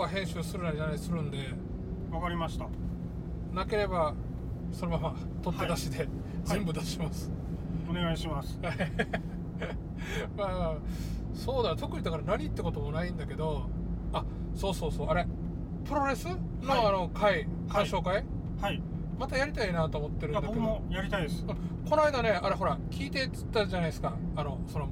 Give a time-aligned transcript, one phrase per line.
[0.00, 1.38] は編集するなり何するんで
[2.10, 2.66] わかりました。
[3.52, 4.14] なければ
[4.72, 6.08] そのまま取って出しで、
[6.44, 7.30] 全部出します、
[7.88, 8.58] お願いします。
[10.36, 10.74] まあまあ
[11.34, 13.68] そうだ特にだから何ってこともないんだけど
[14.12, 14.24] あ
[14.54, 15.26] そうそうそうあれ
[15.84, 16.32] プロレスの、
[16.62, 16.86] はい。
[16.86, 18.24] あの会鑑賞会、
[18.60, 18.82] はい。
[19.18, 20.52] またやりたいなと思っているんだけど。
[20.52, 21.44] や僕もやりたいです。
[21.46, 21.88] うん。
[21.88, 24.16] この間ねあれほら聞いてっつったじゃないですか。
[24.36, 24.88] あのその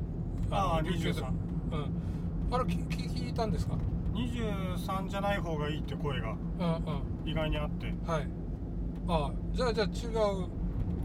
[0.50, 1.26] ああの YouTube 23
[1.72, 2.54] うん。
[2.54, 3.76] あれ聞聞聞いたんですか？
[4.26, 7.30] 23じゃない方がいいって声がうんうん。
[7.30, 7.86] 意外にあって。
[8.06, 8.28] はい。
[9.08, 10.48] ああじゃあじゃあ違う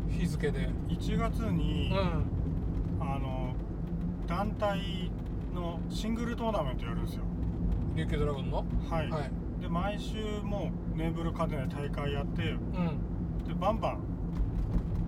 [0.10, 0.70] 日付で。
[0.90, 3.06] 1月に、うん。
[3.06, 3.54] あの
[4.28, 5.12] 団体
[5.54, 7.24] のシングルトーナメントやるんですよ。
[7.96, 8.66] 琉球ドラゴンの？
[8.90, 9.32] はい、はい。
[9.62, 13.48] で毎週もうネーブルカデナで大会やってうん。
[13.48, 14.00] でバンバン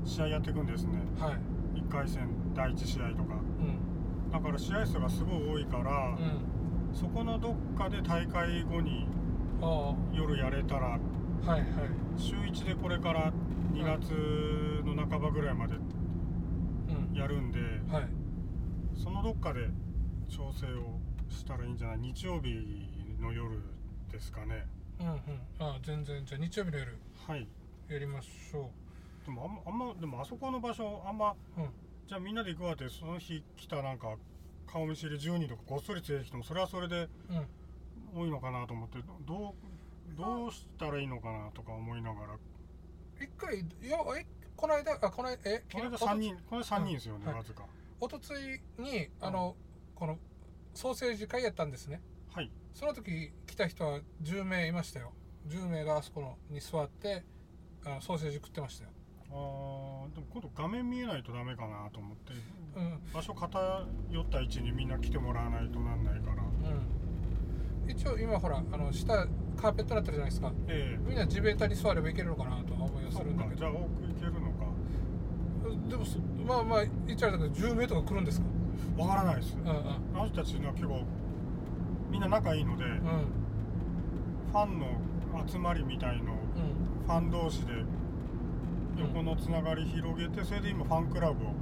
[0.05, 0.99] 試合やっていくんですね。
[1.19, 1.79] はい。
[1.79, 3.35] 1回戦第1試合とか。
[3.59, 4.31] うん。
[4.31, 6.54] だから試合数がすごい多いから、うん
[6.95, 9.05] そこのどっかで大会後に
[9.61, 10.95] あ夜やれたら
[11.45, 11.69] あはいはい。
[12.17, 13.31] 週1でこれから
[13.73, 14.11] 2月
[14.85, 17.17] の半ばぐらいまでうん。
[17.17, 17.59] やるんで、
[17.91, 18.07] はい。
[18.95, 19.67] そのどっかで
[20.29, 21.97] 調整をしたらいいんじゃない？
[21.99, 22.49] 日曜日
[23.21, 23.59] の夜
[24.11, 24.65] ですかね。
[24.99, 25.15] うんうん。
[25.59, 26.25] ああ全然。
[26.25, 26.97] じゃあ日曜日の夜。
[27.27, 27.47] はい。
[27.89, 28.69] やりましょ
[29.25, 31.69] でもあんまあんまでもあそこの場所あんまううん。
[32.07, 34.15] じゃあみんなで行くわってその日来たなんか
[34.65, 37.47] 顔見知り10人とかごっそり連れてきてもそれはそれでうん
[38.21, 42.37] 多いのかなと思ってどうどうしたらいいのかなとか思いながら。
[43.19, 44.25] 一回いやえ
[44.55, 47.65] この間あこの間えこの間3人これ3人ですよね、はいわずか。
[47.99, 49.55] おとついにあの、
[49.95, 50.17] この
[50.73, 52.01] ソーセージ会やったんですね。
[52.33, 52.51] はい。
[52.73, 55.13] その時来た人は10名いましたよ。
[55.47, 57.23] 10名があそこのに座って
[57.85, 58.91] あのソーセージ食ってましたよ。
[59.31, 62.33] あーでも今度画面見えないとダメかなと思って
[62.75, 62.99] うん。
[63.13, 63.51] 場所偏
[64.21, 66.43] った位置にみんな来てもらわないとなんないから。
[66.43, 67.91] うん。
[67.91, 70.51] 一応今ほらあの下カーペットになってるじゃないですか。
[70.67, 73.55] えみんな地べたに座ればいけるのかなとは思いはえそうするんだけど。
[73.55, 73.57] か。
[73.57, 74.65] じゃあ多く行けるのか。
[75.89, 78.47] でもそまあまあ言っちゃあれだけど10名とか来るんですか？
[78.97, 79.55] わからないです。
[79.55, 79.75] うんうん。
[79.77, 81.01] あの人たちのは結構
[82.11, 82.91] みんな仲いいので、うん。
[84.51, 84.87] ファンの
[85.47, 87.05] 集まりみたいのをうん。
[87.05, 87.73] ファン同士で
[88.97, 91.55] 横のつながり広げてそれで今ファンクラブをうん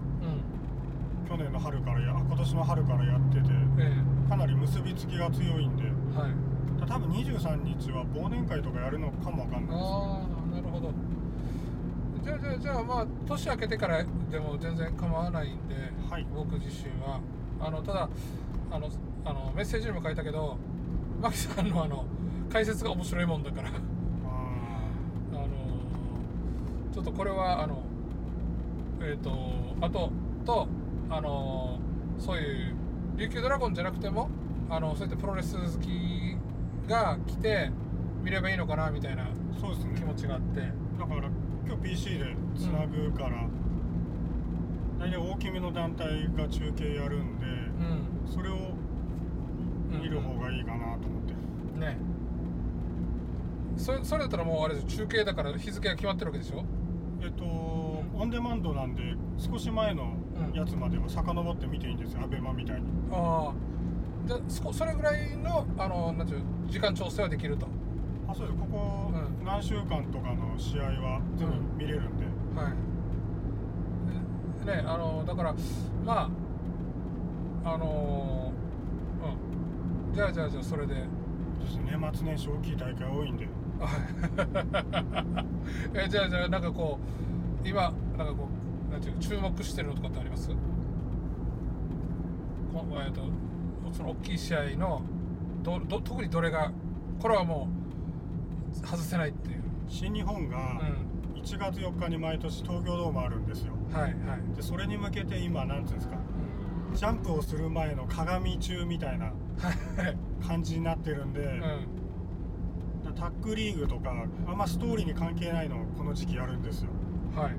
[1.28, 3.94] 去年の春からやあ今年の春からやっててえ
[4.30, 5.84] かなり結びつきが強いんで。
[5.86, 6.32] えはい。
[6.80, 10.92] だ多分23日は忘年会とかやるのかもわかんないですああなるほど。
[12.24, 15.76] じゃあじゃあじゃあまあ年明けてからでも全然構わないんで、
[16.10, 16.26] はい。
[16.34, 17.20] 僕自身は。
[17.60, 18.10] あのただ
[18.72, 18.90] あの
[19.26, 20.58] あのメッセージにも書いたけど
[21.22, 22.06] マキさんのあの
[22.52, 23.70] 解説が面白いもんだから。
[23.70, 23.72] あ
[25.32, 25.48] あの
[26.92, 27.84] ちょっとこれはあの
[29.02, 29.32] えっ、と
[29.82, 30.12] あと
[30.46, 30.68] と
[31.16, 31.80] あの
[32.20, 32.76] そういう
[33.18, 34.30] 琉球ドラゴンじゃなくても
[34.70, 36.38] あのそうやってプロレス好き
[36.88, 37.72] が来て
[38.24, 39.28] 見ればいいのかなみたいなー
[39.60, 39.94] そうですね。
[39.96, 40.62] 気持ちがあって。
[40.62, 40.66] だ
[41.06, 41.30] から
[41.66, 43.48] 今日 PC でつなぐから、
[45.00, 48.34] 大体大きめの団体が中継やるんで、うん。
[48.34, 48.72] それを
[49.90, 51.98] 見る方がいいかなと思って、ね。
[53.78, 56.64] そそれだったらもうあれです中継だから日付が決まってるわけでしょ？
[57.22, 60.14] えっと、オンデマンドなんで少し前の
[60.54, 62.88] やつまでは遡って見ていいんですよ、アベマみたいに。
[63.12, 63.54] ああ。
[64.26, 67.68] じゃあそそれぐらいのあのなんていうの時間調整はできると。
[68.28, 68.60] あそうです。
[68.60, 69.46] ここうん。
[69.46, 72.74] 何週間とかの試合は全部見れるんで、はい。
[74.66, 75.54] でねあのだから
[76.06, 76.30] ま
[77.66, 78.54] ああの
[80.10, 80.16] うん。
[80.16, 80.96] じゃあじゃあじゃあそれで。
[81.86, 83.48] 年末年始大きい大会多いんで。
[85.96, 87.00] えじゃあじゃあなんかこ
[87.64, 88.54] う今なんかこう
[88.94, 90.50] なんていうの注目してるのとかってあります？
[90.50, 90.56] こ
[93.06, 93.22] えっと
[93.92, 95.02] その大きい試合の
[95.64, 96.72] どど特にどれが
[97.20, 97.68] これはも
[98.72, 100.80] う外せないっていう、新日本うがん、
[101.36, 103.74] 1月4日に毎年東京ドームあるんですよ。
[103.92, 104.14] はいはい、
[104.56, 106.18] でそれに向けて今なんていうんですか
[106.90, 106.96] うん。
[106.96, 109.36] ジャンプをする前の鏡中みたいなはい
[110.46, 111.60] 感じになってるんで、うん。
[113.06, 114.12] だタッグリーグとか
[114.48, 116.90] あんまストーリーに関係ないのをこの時期やるんですよ。
[117.36, 117.54] はいはい。
[117.54, 117.58] だ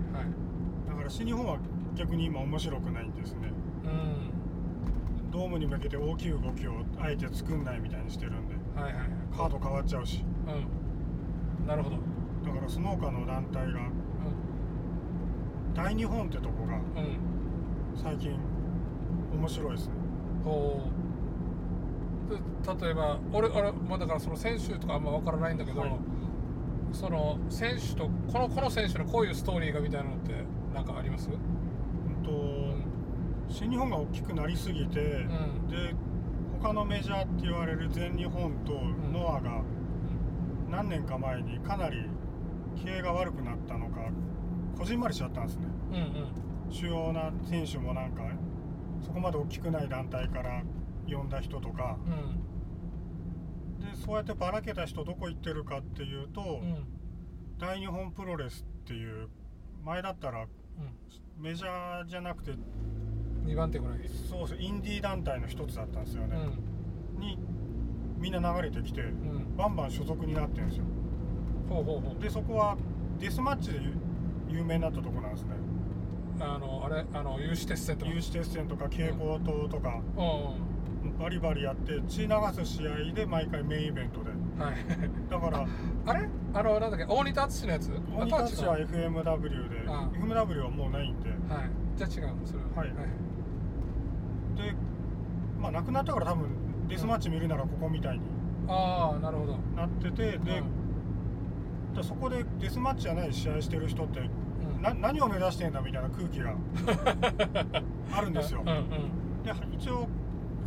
[1.04, 1.58] から新日本は
[1.94, 3.52] 逆に今面白くないんですね。
[3.84, 5.30] うん。
[5.30, 8.54] ドームに向けて大きい動きをあえて作んないみたいにしてるんで。
[8.74, 9.02] はいはい
[9.36, 10.24] カード変わっちゃうし。
[10.46, 11.66] うん。
[11.66, 11.96] なるほど。
[12.44, 13.92] だからその他の団体がう
[15.74, 16.82] 大日本ってとこがんうん。
[17.96, 18.38] 最近
[19.34, 19.92] 面白いですね。
[20.44, 20.80] こ
[22.30, 22.80] う。
[22.80, 25.90] で例えば俺あれ、まあ、だからその選手とかあんま分からないんだけど、はい。
[26.92, 30.32] その選手とこのこの選手のこういうストーリーがみたいなのって
[30.74, 32.34] なんかあります、うんとう
[32.72, 32.84] ん
[33.48, 35.68] 新日本が大きくなりすぎて、うん。
[35.68, 35.94] で
[36.60, 38.72] 他のメジャーって言われる全日本と
[39.12, 39.62] ノアが
[40.70, 42.08] 何年か前にかなり
[42.82, 44.00] 経営が悪くなったのか
[44.78, 45.66] こじんまりしちゃったんですね。
[45.92, 46.72] うんうん。
[46.72, 48.22] 主要な選手もなんか
[49.02, 50.62] そこまで大きくない団体から
[51.06, 51.98] 呼んだ人とか。
[52.06, 53.84] うん。
[53.84, 56.86] でそうやってばらけた人どこ行ってるかっていうと、うん。
[57.58, 59.28] 大日本プロレスっていう
[59.84, 60.46] 前だったら
[60.78, 61.42] うん。
[61.42, 62.52] メジャーじゃなくて
[63.44, 63.98] 2番手ぐらい。
[64.30, 66.36] そうそうインディー団体の一つだったんですよね、
[67.16, 67.20] うん。
[67.20, 67.38] に
[68.18, 69.56] みんな流れてきてうん。
[69.56, 70.84] バンバン所属になってるんですよ。
[71.68, 72.22] ほうほうほう。
[72.22, 72.76] でそこは
[73.18, 73.94] デスマッチで有
[74.58, 75.50] 有名になったとこなんですね。
[76.40, 77.04] あのあれ？
[77.12, 78.12] あの有志鉄線とか。
[78.12, 80.00] 有志鉄線とか蛍光灯とか。
[80.16, 81.18] うん。
[81.18, 84.30] バリバリやって血流す試合で毎回メインイベントで。
[84.30, 84.74] うんはい。
[85.30, 85.66] だから
[86.06, 86.28] あれ？
[86.54, 87.04] あのなんだっけ？
[87.08, 87.90] 大仁田敦のやつ？
[88.16, 91.30] 鬼たちはあと違う FMW であ FMW はもうないんで。
[91.30, 91.38] はい。
[91.96, 92.68] じゃあ違うそれは。
[92.76, 92.88] はい。
[94.56, 94.74] で
[95.60, 96.48] まあなくなったから多分
[96.88, 98.24] デスマッチ見るならここみたいに
[98.68, 99.56] ああなるほど。
[99.76, 100.62] なっててで、
[101.96, 102.04] うん。
[102.04, 104.82] そこでデスマッチじゃない試合してる人ってうん。
[104.82, 106.54] な何を目指してんだみたいな空気が
[108.12, 108.62] あるんですよ。
[108.66, 108.84] うんうん。
[109.42, 110.06] で一応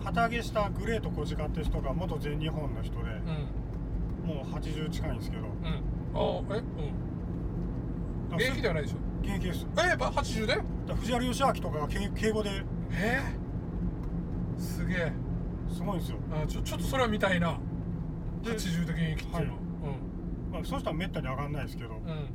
[0.04, 3.18] 旗揚げしたグレート小鹿って人が元全日本の人でうん
[4.28, 5.44] もう80近いんですけど。
[5.44, 5.52] うん。
[6.14, 6.60] あえ
[8.32, 8.36] うん。
[8.36, 8.98] 現役ではないでしょ？
[9.24, 9.66] 現役です。
[9.94, 10.58] えば80で？
[10.94, 12.50] 藤原義明とかが敬敬語で。
[12.92, 13.22] え？
[14.58, 15.14] ー、すげえ。
[15.74, 17.60] すごいんですよ、あちょちょっとそれは見たいな。
[18.44, 19.54] で80で現役っていうの、
[20.52, 21.94] まあ、その人はめったに上がんないですけど、うん。
[21.94, 22.30] うん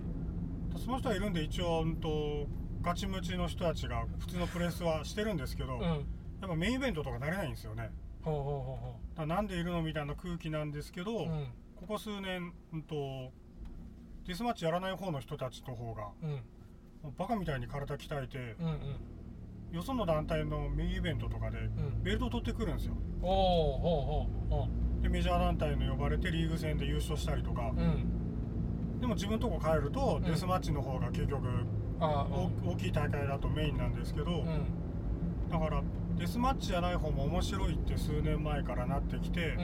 [0.83, 2.47] その人はいるんで一応うんと
[2.81, 5.81] ガチムチの人たちが普通のプレスはしてるんですけど、うん。
[5.83, 7.91] やっぱメインイベントとかなれないんですよね。
[8.23, 11.47] ほうほうほうほだからなんでいるのみたいな空気なんですけど、ううん
[11.83, 13.33] ここ数年、うんと
[14.25, 16.41] デスマッチやらない方の人たちの方がうん。
[17.19, 18.69] バカみたいに体鍛えて、うんう
[19.73, 19.77] ん。
[19.77, 22.03] よその団体のメインイベントとかでうん。
[22.05, 22.95] ベルト取ってくるんですよ。
[25.03, 27.73] でメジャー団体の呼ばれてリーグ戦で優勝したりとか。
[27.77, 29.01] ううん。
[29.01, 30.23] でも自分のとこ帰るとん。
[30.23, 31.43] デスマッチの方が結局
[31.99, 32.07] 大
[32.65, 34.45] 大きい大会だとメインなんですけど、
[35.51, 35.83] だから
[36.17, 39.57] デスマッチじゃない方も面白いって数年前からなってきて、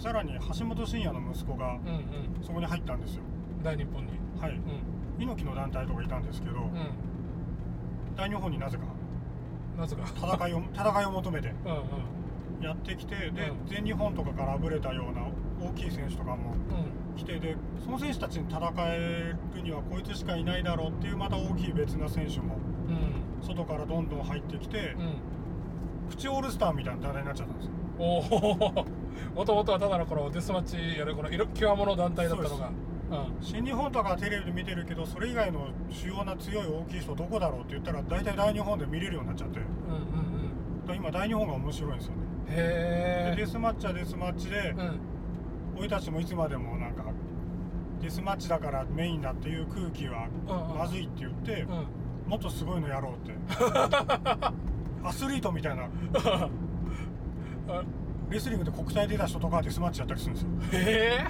[0.00, 1.88] さらに橋本真也の息子がうん
[2.38, 2.42] うん。
[2.42, 3.22] そこに入ったんですよ。
[3.62, 4.12] 大日本に。
[4.40, 4.52] はい。
[4.52, 5.22] うん。
[5.22, 6.70] 猪木の団体とかいたんですけど、うん。
[8.16, 8.84] 大日本になぜか。
[9.78, 10.04] なぜか。
[10.16, 11.48] 戦いを 戦いを求めて。
[11.66, 12.64] うんうん。
[12.64, 13.66] やってきてで、うん。
[13.66, 15.22] 全日本とかからあぶれたような
[15.68, 16.54] 大きい選手とかも
[17.12, 17.16] うん。
[17.16, 22.56] 来てでその選手たちに戦えるにはこいつしかいないだろうっていうまた大きい別な選手も
[22.88, 23.46] うん。
[23.46, 26.08] 外からどんどん入ってきて、うん。
[26.08, 28.86] プチオールスターみたいな団体になっちゃったんですよおお
[29.34, 32.68] もともとはただのこのデスマッチやるこの色極物団体だったのが。
[32.68, 33.36] うん。
[33.44, 39.60] 新日本とかテレビで見てるけどそれ以外の主要な強い大きい人どこだろうって言ったら大体大日本で見れるようになっちゃって。
[39.60, 40.86] だかうんうん。
[40.86, 42.18] ら今大日本が面白いんですよね。
[42.22, 42.56] うんでへ
[43.32, 45.00] えデスマッチはデスマッチで、うん。
[45.78, 47.04] 俺たちもいつまでもなんか
[48.00, 50.78] デスマッチだからメインだっていう空気はうんうん。
[50.78, 51.66] まずいって言って、う
[52.28, 52.30] ん。
[52.30, 53.34] もっとすごいのやろうって。
[55.02, 55.84] アスリートみたいな。
[55.84, 56.48] あ
[58.30, 60.48] レスリングで国体出た人とかはデスマッチやったりするんですよ。
[60.72, 61.24] へえ。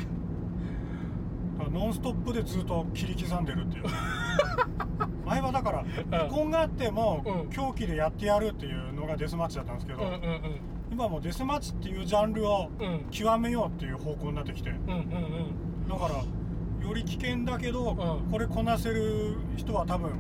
[1.58, 3.84] だからノンストップでずっと切り刻んでるっていう。
[5.26, 7.50] 前はだから離婚があってもうん。
[7.50, 10.20] 狂気でやってやるっていうのがデスマッチだったんですけど、うんうん
[10.92, 12.86] 今もうデスマッチっていうジャンルをうん。
[12.86, 14.70] うん極めようっていう方向になってきて。
[14.70, 15.88] うんうんうん。
[15.88, 20.10] だからより危険だけど、うんこれこなせる人は多分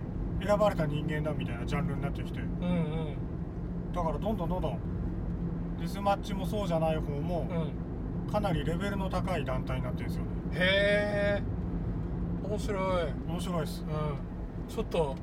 [0.44, 4.78] 選ばれた人間だみたいなジャンルになってきてうんうんだからどんどんどんどん
[5.80, 8.30] デスマッチもそうじゃない方もうん。
[8.30, 10.24] かなりレベルの高い団体になってるんですよ。
[10.24, 11.42] ねへえ。
[12.48, 13.06] 面白い。
[13.28, 13.82] 面白いです。
[13.82, 14.74] うん。
[14.74, 15.16] ちょっと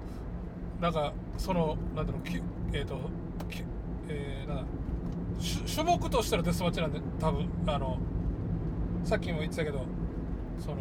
[0.82, 2.42] なんかそのなんだろうき
[2.74, 2.96] えっ、と
[3.50, 3.64] き
[4.10, 4.66] えー、なん
[5.74, 7.98] 種目としてのデスマッチなんで多分あの
[9.04, 9.86] さっきも言ってたけど
[10.60, 10.78] その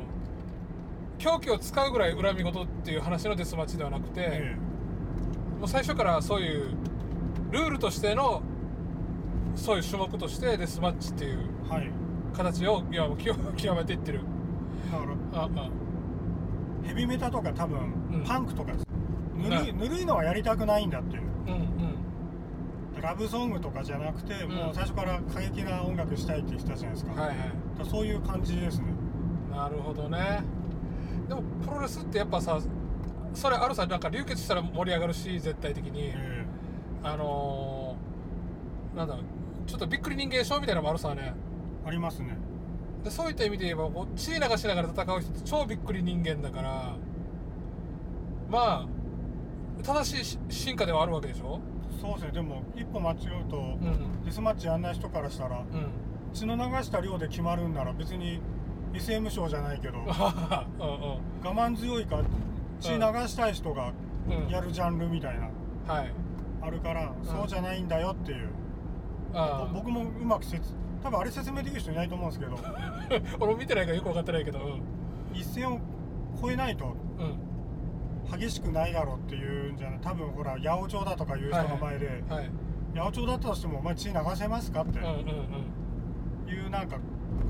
[1.19, 4.57] 狂気を使うぐらい恨み事っていう話のデスマッチではなくて、え。
[5.59, 6.75] もう最初からそういう
[7.51, 8.43] ルールとしての
[9.57, 11.91] そういう種目としてデスマッチっていうえはい。
[12.35, 14.21] 形をいやもう極極めていってる。
[14.93, 15.71] だからああ。
[16.85, 17.79] ヘビメタとか多分、
[18.13, 18.25] うん。
[18.25, 18.73] パンクとか
[19.35, 21.23] ぬるいぬるいのはやりたくないんだっていう。
[21.47, 21.57] うんう
[22.99, 23.03] ん。
[23.03, 24.51] ラブソングとかじゃなくて、ん。
[24.51, 27.37] もう最初から過激な音楽したいって言ってたじゃないですか,、はいはい。
[27.91, 28.87] そういう感じですね。
[29.51, 30.43] なるほどね。
[31.29, 32.61] でもプロレスってやっぱさ
[33.35, 36.13] それあるさなんか流血したら盛り上がるし絶対的に。
[36.15, 36.45] え
[37.03, 39.17] あのー、なんだ
[39.67, 41.23] ちょっとびっくり人間ショーみたいなのもあるさね。
[41.25, 42.37] えありますね。
[43.05, 46.97] でそういった意味で言えばこう血流しながら戦う人って超びっくり人間だから
[48.51, 48.87] まあ
[49.85, 51.61] 正しいし進化ではあるわけでしょ？
[52.01, 52.33] そうですね。
[52.33, 53.19] でも一歩間違う
[53.51, 54.25] と、うん。
[54.25, 55.67] デスマッチやんない人からしたらうん。
[56.33, 58.41] 血の流した量で決まるんなら別に
[58.95, 62.19] SM 賞じゃないけど うん我慢強いか
[62.81, 63.93] 血流したい人が
[64.51, 65.39] やるジャンルみたい
[65.87, 66.13] なはい。
[66.63, 68.49] あるから、そうじゃないんだよっていう
[69.73, 72.57] 僕もうまく説多分あれ説明できる人いないと思うんですけど。
[72.63, 72.99] あ
[73.41, 74.83] 俺も見てないからよく分かってないけどうん。
[75.33, 75.81] 一線を
[76.43, 76.95] 越えないと。
[77.19, 78.39] うん。
[78.41, 79.99] 激しくないだろうっていうんじゃない。
[80.01, 82.51] 多分ほら八百長だとかいう人の前で、はい。
[82.95, 84.99] 八百長だったとしてもお前血流せますかって。
[84.99, 85.17] うんうん
[86.49, 86.97] いうなんか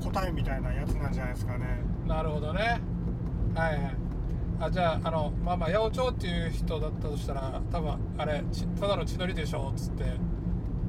[0.03, 1.65] 答えみたいなやつなんじゃないですかね。
[2.03, 2.81] うんなるほどね。
[3.55, 3.95] はいはい。
[4.59, 10.03] あじゃああのまあまあ八百長っていう人だったとしたら多分あれちただの血のりでしょっつって。
[10.03, 10.13] 言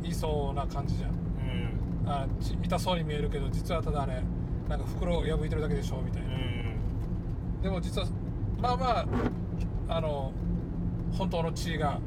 [0.02, 1.10] いそうな感じじゃん。
[1.40, 1.72] え
[2.06, 4.22] あち痛そうに見えるけど実はただあれ
[4.68, 6.28] なんか袋を破いてるだけでしょみたいな。
[6.32, 6.76] え
[7.60, 8.06] えでも実は
[8.60, 9.06] まあまあ
[9.96, 10.32] あの
[11.12, 11.98] 本当の血が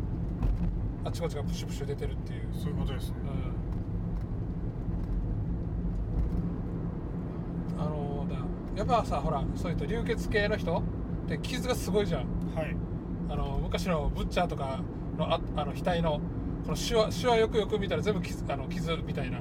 [1.03, 2.41] あちこちがプシュプシュ出てるっていう。
[2.53, 3.15] えそういうことですね。
[7.77, 7.81] うん。
[7.81, 8.35] あのだ
[8.77, 10.81] やっぱさほらそういった流血系の人っ
[11.27, 12.21] て傷がすごいじゃん。
[12.55, 12.75] はい。
[13.29, 14.79] あの昔のブッチャーとか
[15.17, 16.19] のああの額の
[16.63, 19.39] このシワシワよくよく見たら全部傷あの傷みたいな。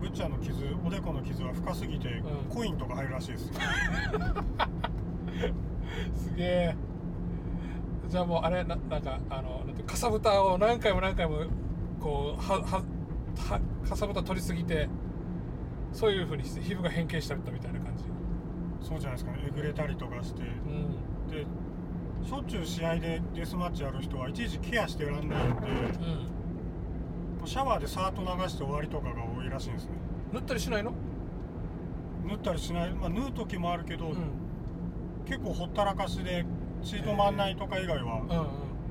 [0.00, 2.48] ブッチャーの傷おでこの傷は深すぎて、うん。
[2.48, 3.50] コインとか入るらしいです
[6.14, 6.74] すげえ。
[8.08, 11.42] じゃあもうあれななんかあのなんてかさぶたを何回も何回も
[12.00, 12.82] こうはは
[13.36, 14.88] はかさぶた取りすぎて
[15.92, 18.04] そういうふうにして皮膚が変形したみたいな感じ。
[18.80, 19.44] そうじゃないですかね。
[19.48, 20.42] えぐれたりとかして。
[20.42, 21.28] うん。
[21.30, 21.44] で
[22.26, 26.39] しょっちゅう試合でデスマッチやる人はいちいちケアしてらんないんでうん
[27.46, 29.92] シャワーでさーっと流して終わりとかが多いらしいんですね。
[30.32, 30.92] 塗ったりしないの？
[32.26, 34.16] 縫ったりしない、まあ、縫う時もあるけど、うん。
[35.26, 36.44] 結構ほったらかしで
[36.82, 38.22] 血止まんないとか以外は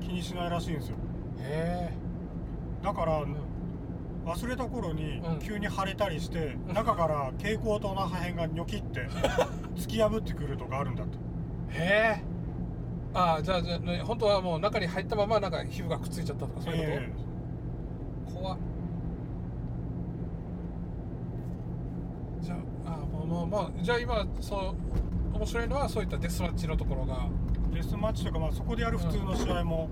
[0.00, 0.96] 気にしないらしいんですよ。
[1.38, 1.92] へ
[2.82, 3.22] だから
[4.26, 5.38] 忘れた頃にうん。
[5.40, 9.08] 急に腫れたりして、中から蛍光灯の破片がニョキって
[9.76, 11.16] 突き破ってくるとかあるんだって
[11.70, 12.22] へえ
[13.14, 17.29] ああじゃあじゃあね本当はもう中に入ったままなんか皮膚がくっついちゃったとかそういうこと、え
[18.40, 18.58] 怖っ。
[22.40, 27.28] じゃああまあまあまあじゃあ今そう面白いのはそういったデスマッチのところが、
[27.72, 29.88] えデスマッチとか、まあ、そこでやる普通の試合も、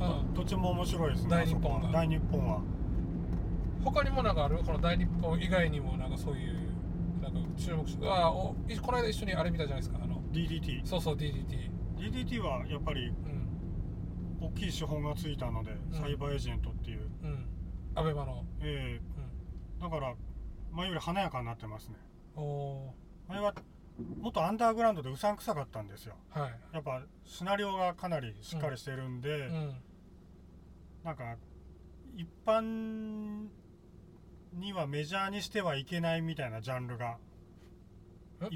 [0.00, 1.30] うん、どっちも面白いですね。
[1.30, 1.88] 大日本が。
[1.90, 2.60] 大日本は。
[3.84, 4.58] 他にもなんかある？
[4.58, 6.56] この大日本以外にもなんかそういう
[7.22, 10.20] なんか注目しあおいこの間一緒にあれ見たじゃないですかあの。
[10.32, 13.46] DDT そうそう DDT DDT はやっぱりうん。
[14.38, 15.98] 大きい資本がついたので、うん。
[15.98, 16.74] サイバーエージェントっ
[17.96, 18.44] アベマの。
[18.60, 19.24] えうん。
[19.78, 20.14] えだから
[20.70, 21.96] 前より華やかになってますね。
[22.36, 22.94] おお
[23.28, 23.54] 前は
[24.20, 26.14] もっとアンダーグラウンドでうさんくさかったんですよ。
[26.34, 26.50] ーはい。
[26.72, 29.74] やっぱシナリオがかなりしっかりしてるんで、うん。
[31.02, 31.36] なんか
[32.14, 33.48] 一般
[34.52, 37.18] にはメジャーにしてはいけないみたいなジャンルが。
[38.42, 38.46] え？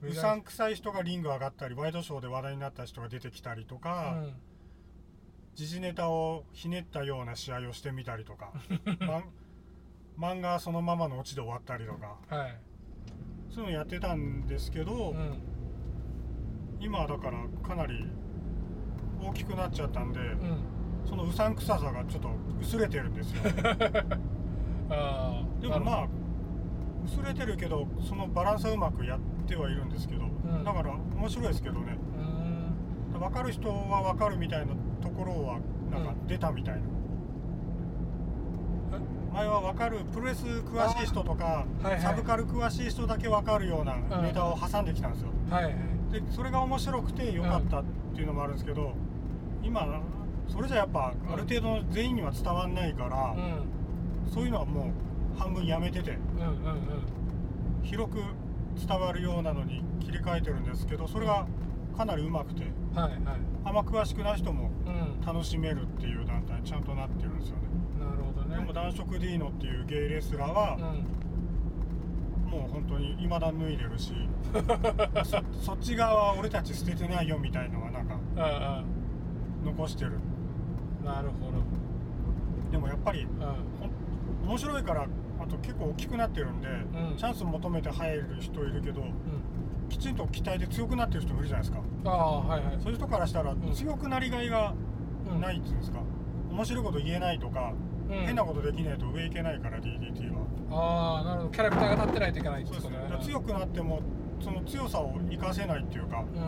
[0.00, 4.32] うさんくさい人がリング上がったりワイドショーで話題になった人が出てきたりとうか、ん
[5.58, 8.52] 時事ネタをひねったような試合をしてみたりとか
[10.16, 12.60] ま漫画そのままのオチで終わったりとかはい。
[13.50, 15.34] そういうのやってたんですけど、うん。
[16.78, 18.08] 今はだからかなり
[19.20, 20.60] 大きくなっちゃったんで、うん。
[21.04, 23.42] そのうさんくささがちょっと薄れてるんですよ。
[23.50, 23.50] で
[25.66, 26.08] もまあ
[27.04, 30.62] 薄れてるけどそのバランスはうまくやってはいるんですけど、ん。
[30.62, 31.98] だから面白いですけどね。
[33.12, 33.18] うん。
[33.18, 35.58] 分かる人は分かるみたいなところは
[35.90, 36.80] なんかうん出たみたいな、
[39.32, 41.44] 前は分かるプロレス詳しい人とか、
[41.82, 42.00] はいはい。
[42.00, 45.74] サブカル詳しい人だけ分かるようなネタを挟んできたんですよ、はいはい。
[46.12, 48.92] でそれが面白くて良かったっていうのもあるんですけど、
[49.62, 50.02] 今
[50.48, 54.32] それじゃやっぱある程度の全員には伝わんないから、うん。
[54.32, 54.90] そういうのはも
[55.36, 57.82] う半分やめててうんうん。
[57.82, 58.18] 広く
[58.86, 61.46] 伝わるようなのに切り替えてるんですけどそれが
[61.98, 63.20] かなりうまくてうんはいはい。
[63.64, 65.26] あんま詳しくない人もうん。
[65.26, 67.62] 楽しめるっていう団体にちゃんとなってるんですよね。
[67.98, 68.56] なるほどね。
[68.56, 70.78] でも男色ディーノっていうゲイレスラーはう
[72.46, 72.50] ん。
[72.50, 74.12] もう本当に未だ脱いでるし
[75.24, 78.82] そそっち側は俺たち捨ててないよみたいのはなんかあ
[79.64, 80.12] 残してる。
[81.04, 81.58] あなるほど。
[82.70, 84.48] でもやっぱりうん。
[84.48, 85.06] 面白いから
[85.40, 87.16] あと結構大きくなってるんで、ん。
[87.18, 89.08] チャンス求めて入る人いるけどうん
[89.88, 91.82] きちんと期待で強くなってる人もいるじゃないですか。
[92.04, 92.76] ああはいはい。
[92.80, 93.72] そういう人からしたらん。
[93.72, 94.74] 強くなりがいが
[95.30, 95.40] うん。
[95.40, 95.98] ないっていうんですか、
[96.50, 97.72] 面白いこと言えないとか、
[98.08, 98.14] うん。
[98.26, 100.40] 変なことできないと上行けないから DDT は。
[100.70, 101.50] ああなるほど。
[101.50, 102.96] キャラクターが立ってないといけないってそうですね。
[102.96, 104.00] ことねだから強くなっても
[104.40, 106.38] その強さを生かせないっていうかう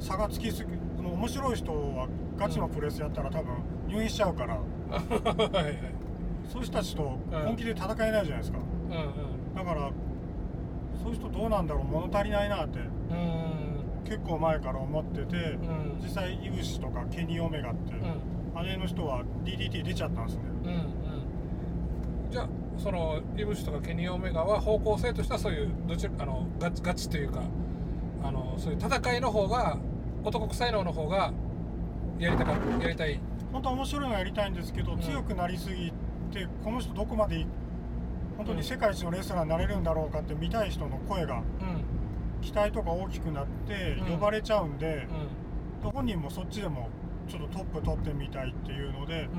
[0.00, 0.02] ん。
[0.02, 3.54] 差がつきすぎそのも面白い人はガチのプレスやったら多分
[3.88, 4.54] 入院しちゃうから。
[4.58, 4.60] は
[5.60, 5.74] いはい。
[6.48, 8.58] そういう人たちと本気で戦えないじゃないですか。
[8.58, 9.54] うんうん。
[9.54, 9.90] だから
[11.08, 12.78] そういう人どうなんだろう物足りないなって。
[12.78, 14.04] うん。
[14.04, 15.98] 結構前から思っててうん。
[16.02, 18.64] 実際イブシとかケニー・オメガってうん。
[18.64, 20.42] 姉の人は DDT 出ちゃったんですね。
[20.64, 20.74] うんう
[22.28, 22.30] ん。
[22.30, 27.42] じゃあそのイブシとかケニー・オメガは方向性としてはそういうどちらあのガチガチというか
[28.22, 29.78] あのそういう戦いの方が
[30.24, 31.32] 男臭いのの方が
[32.18, 33.20] やりたかやりたい。
[33.52, 35.00] 本当は面白いのやりたいんですけど、うん。
[35.00, 35.90] 強くなりすぎ
[36.32, 37.46] てこの人どこまでい
[38.38, 41.84] 本当に世界一のレスラーになれるんだろうかって見たい人の声がうん。
[42.40, 44.12] 期待とか大きくなってうん。
[44.12, 45.08] 呼ばれちゃうんで
[45.84, 46.88] う、本人もそっちでも
[47.28, 49.30] ちょっとトップ取ってみたいっていうのでん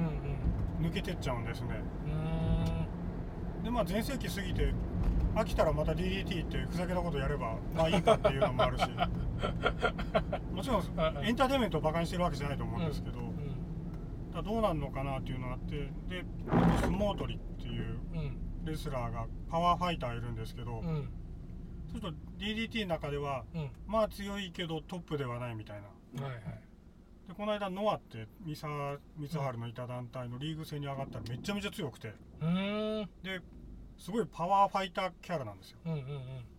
[0.82, 0.86] うん。
[0.86, 1.68] 抜けてっちゃうんですね。
[3.58, 3.64] うん。
[3.64, 4.74] でまあ全盛期過ぎて
[5.34, 8.84] 飽きたらまた DDT ってふざけたことやればまあいいかっていうのもあるし。
[10.54, 10.82] もちろん
[11.24, 13.26] エンターテインメントをバカにしてるわけじゃないと思うんですけど、うん。
[13.28, 15.76] だからどうなんのかなっていうのがあって
[16.10, 16.26] で
[16.84, 18.38] スモートリっていううん
[18.70, 21.10] レスラーがパワーファイターいるんですけど、うん。
[21.92, 23.72] そうすると DDT の中ではうん。
[23.88, 26.24] まあ強いけどトップではないみたいな。
[26.24, 26.44] はいはい。
[27.28, 32.14] でこの間ノアって三沢光晴のいた団体のリーグ戦に上がったらめちゃめちゃ強くて。
[32.42, 33.10] うーん。
[33.24, 33.42] で
[33.98, 35.78] すごいパワーファイターキャラなんですよ。
[35.86, 36.02] うんうん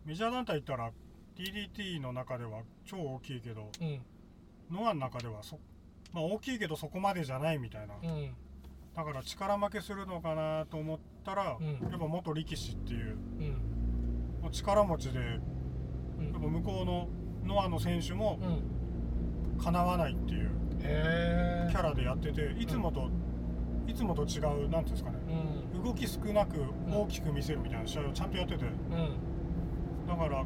[0.04, 0.90] メジャー団体行ったら
[1.36, 4.00] DDT の中では超大きいけどうんうん。
[4.70, 5.58] ノアの中ではそ、
[6.12, 7.94] まあ、大きいけどそこまでじゃないみたいな。
[8.02, 8.34] うん。
[8.94, 11.66] だから力負けするのかなと思ったら、うん。
[11.90, 13.16] やっぱ元力士っていう
[14.42, 14.50] うん。
[14.50, 15.24] 力持ちでや
[16.18, 16.28] うん。
[16.28, 17.08] っぱ向こうの
[17.44, 18.38] ノアの選手も
[19.56, 19.62] うん。
[19.62, 23.10] かなわないっていうキャラでやってていつもと、
[23.86, 25.16] いつもと違うなんていうんですかね
[25.74, 25.82] うん。
[25.84, 30.06] 動き少なく大きく見せるみたいな試合をちゃんとやっててうん。
[30.08, 30.44] だから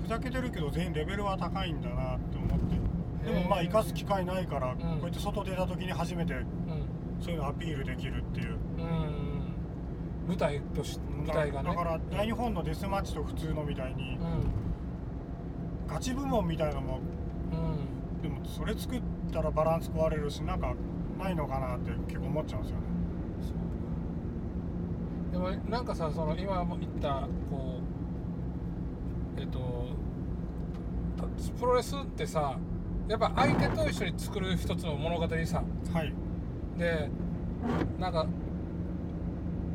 [0.00, 2.74] ふざけてるけど全員レベルは高いんだなって思って。
[3.24, 4.78] でもまあ生かす機会ないから、ん。
[4.78, 6.44] こうやって外出た時に初めてうん。
[7.20, 8.56] そういうのアピールできるっていう。
[8.78, 9.23] うん
[10.28, 11.68] 舞台とし舞台がね。
[11.70, 15.88] だから大日本のデスマッチと普通のみたいにうん。
[15.88, 17.00] ガチ部門みたいなのも
[17.52, 17.56] う
[18.18, 18.22] ん。
[18.22, 20.74] でもそれ作ったらバランス壊れるしなんか
[21.18, 22.84] ないのかなって結構思っちゃうんですよね。
[25.32, 27.80] でもなんかさその今も言ったこ
[29.36, 29.88] うえっと
[31.16, 31.24] た
[31.58, 32.56] プロレスってさ
[33.08, 35.62] やっぱ相手と一緒に作る一つの物語さ。
[35.92, 36.14] はい。
[36.78, 37.10] で
[37.98, 38.26] なんか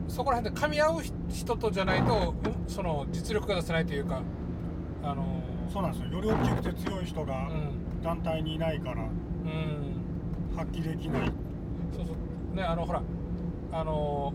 [0.10, 4.22] そこら辺で噛み合う人とじゃないとうんその実力が出せないというか
[5.04, 5.42] あの
[5.72, 6.10] そうなんですよ。
[6.20, 8.02] より大きくて強い人うがん。
[8.04, 10.58] 団体にいないからうん。
[10.58, 11.32] 発揮できない。
[11.96, 12.56] そうそう。
[12.56, 13.02] ねあのほら
[13.72, 14.34] あの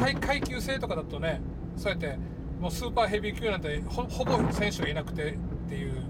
[0.00, 1.40] 階階級制とかだとね
[1.76, 2.18] そうやって
[2.60, 6.02] もうスーパーヘビー級なんてほほぼ選手がいなくてっていう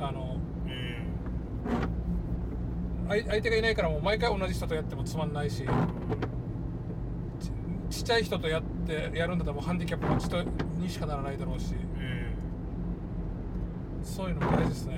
[0.00, 1.02] あのえ。
[3.08, 5.64] 相相手がいないからもう毎回同じ人とやってもつまんないし
[8.08, 10.42] ちちっちゃい人とやってやるんだったらもうハンディキャップの人
[10.78, 11.74] にしかならないだろうし。
[11.74, 12.32] ーえ
[14.02, 14.96] そういうのも大事ですね。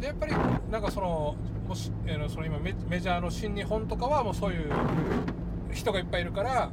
[0.00, 0.32] でやっぱり
[0.70, 1.34] なんかその
[1.66, 4.70] もし、えーのその今メメジャーの新日本とかはもうそういう
[5.72, 6.70] 人がいっぱいいるから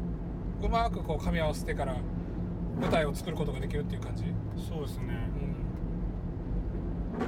[0.61, 1.95] うまくこう噛み合わせてから
[2.79, 4.27] 舞台を作ることができるっていう感じ、ー
[4.59, 5.05] そうですね。
[7.17, 7.23] う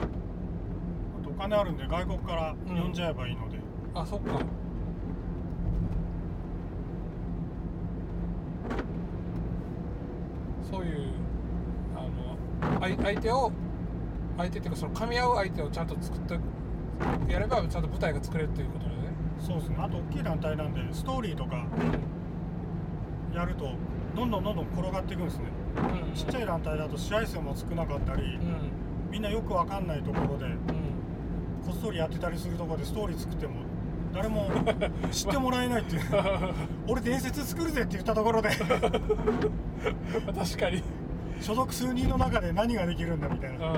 [1.20, 3.58] ん、あとお金あるんで外国から呼んじゃえばいいので、
[3.96, 4.40] あそっか
[10.70, 11.10] そういう
[11.96, 13.52] あの相相手を
[14.38, 16.40] 相手っていうかその噛み合う相手をちゃんと作って
[17.32, 19.08] やればちゃんと舞台が作れるっていうことだよね。
[19.40, 19.76] そうですね。
[19.80, 21.66] あと大きい団体なんでストーリーとか
[23.34, 23.72] やると
[24.16, 25.44] どんどんどんどん転がっていくんですね。
[25.78, 29.12] うんちっちゃい団体だと試合数も少なかったりうん。
[29.12, 30.58] みんなよくわかんないところでうん。
[31.66, 33.56] こっそりやってたりするところでストーリー作っても
[34.14, 34.50] 誰も
[35.12, 36.02] 知ってもらえないっていう。
[36.88, 38.50] 俺伝説作るぜって言ったところで。
[38.50, 38.66] 確
[40.58, 40.84] かに。
[41.40, 43.74] 所属数人の中で何ができるんだみたいうんな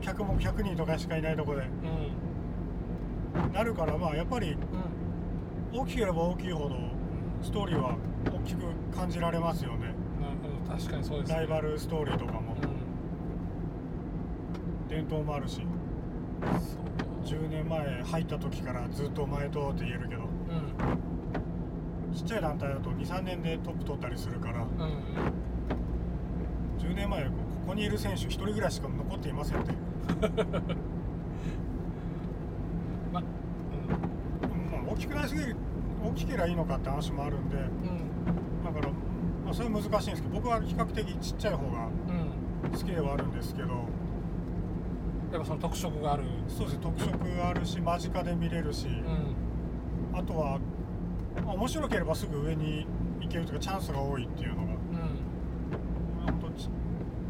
[0.00, 1.66] 客も100人とかしかいないところで。
[3.36, 3.52] うん。
[3.52, 4.56] なるからまあやっぱり
[5.72, 5.80] うん。
[5.80, 6.76] 大きければ大きいほど
[7.42, 8.62] ストーリーは大きく
[8.96, 9.94] 感じられますよね。
[10.18, 10.78] うんうん。
[10.78, 11.36] 確かにそうですね。
[11.36, 12.40] ライバルストーリーとかも。
[12.40, 12.66] う
[14.86, 14.88] ん。
[14.88, 15.56] 伝統もあるし。
[15.56, 20.22] そう10年前入った時からずっと前とって言えるけど。
[20.22, 22.14] うん。
[22.14, 24.62] ちっちゃい団体だと23年でトップ取ったりするから。
[24.62, 24.68] うん
[26.78, 27.30] 10年前こ
[27.68, 29.72] こにいる選手1人ぐらいしか残っていませんって。
[33.10, 33.22] ままあ、
[34.92, 35.56] 大きくなりすぎる
[36.04, 37.56] 大きければいいのかって話もあるんで。
[37.56, 37.62] うん。
[37.62, 38.04] うん
[38.64, 38.88] だから、
[39.44, 41.88] まあ、それは難しいんですけど僕は比較的ちっちゃい方が
[42.64, 42.70] うん。
[42.70, 43.68] 好きではあるんですけど
[45.34, 46.22] やっぱその特色がある。
[46.46, 50.16] そうですね特色あるし間近で見れるし、うん。
[50.16, 50.60] あとは
[51.44, 52.86] まあ面白ければすぐ上に
[53.20, 54.62] 行けるというかチャンスが多いっていうのが。
[54.62, 54.78] うん。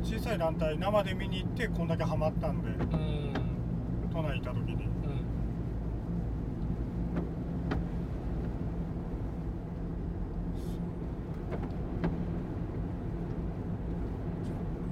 [0.04, 3.32] 小さい団体生で見に行ってこんだけハマったんでうん。
[4.12, 4.84] 都内行った時に。
[4.84, 4.90] うん。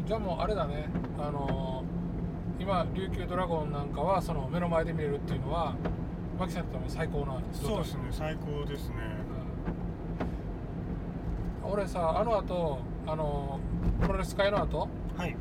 [0.06, 0.88] じゃあもうあれだね。
[1.18, 1.81] あのー
[2.62, 5.74] 今琉球ドラゴンなんかはその目の前で見れるっていうのは
[6.38, 8.94] マキさんにとっても最高なそうですね最高ですね。
[11.64, 11.72] うん。
[11.72, 13.58] 俺さあの後あの
[14.00, 15.36] プロレス界の後はい。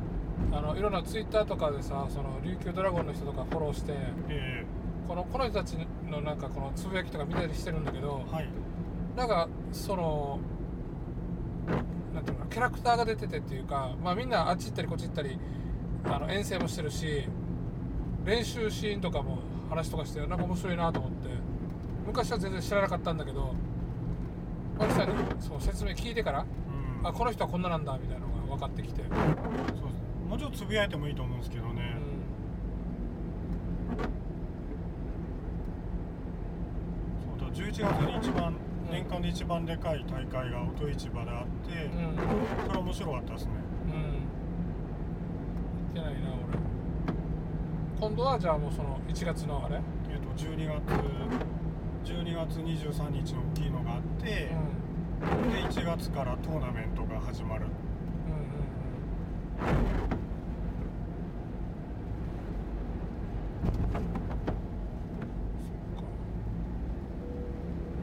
[0.50, 3.92] あのいろんなツイッターとかでさその琉球ドラゴンの人とかフォローして
[4.28, 4.64] え
[5.06, 5.76] このこの人たち
[6.10, 8.48] のなんかこのつぶやきとか見たりしてるんだけどえはい。
[9.16, 10.40] なんかその
[12.12, 15.38] なんていうのキャラクターが出ててっていうかまあみんなあっち行ったりこっち行ったり
[16.04, 17.24] あの遠征もしてるし
[18.24, 19.38] 練習シーンとかも
[19.70, 21.28] 話とかしてなんか面白いなと思って
[22.06, 23.54] 昔は全然知らなかったんだけど
[24.78, 26.40] マキさんにその説明聞いてから
[27.00, 27.06] うん。
[27.06, 29.14] あこの人はこんななんだみたいなのが分かってきて、うんそ
[29.86, 30.28] う。
[30.28, 31.94] もうちょっとつぶやいてもいいと思うんですけどね、
[37.38, 38.54] そうだ11月に一番
[38.90, 42.16] 年間で一番でかい大会が音市場であって、うん。
[42.66, 43.50] それ面白かったですね
[43.86, 44.00] うん行
[45.90, 46.58] ってないな俺
[48.02, 49.76] 今度はじゃあもうその1月のあれ？
[50.10, 50.72] えっと12月
[52.04, 54.50] 12月23日の大きいのがあって、で
[55.68, 57.66] 1月からトーナメントが始まる。
[58.26, 58.32] うん。
[59.68, 59.78] うん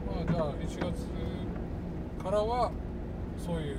[0.06, 1.08] まあじゃあ1月
[2.24, 2.72] からは
[3.36, 3.76] そういう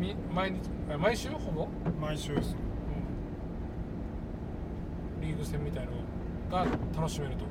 [0.00, 1.28] み毎日あ毎週？
[1.28, 1.68] ほぼ、
[2.00, 2.67] 毎週ですね
[5.38, 5.92] うん、リーグ戦みたいの
[6.50, 7.44] が楽しめると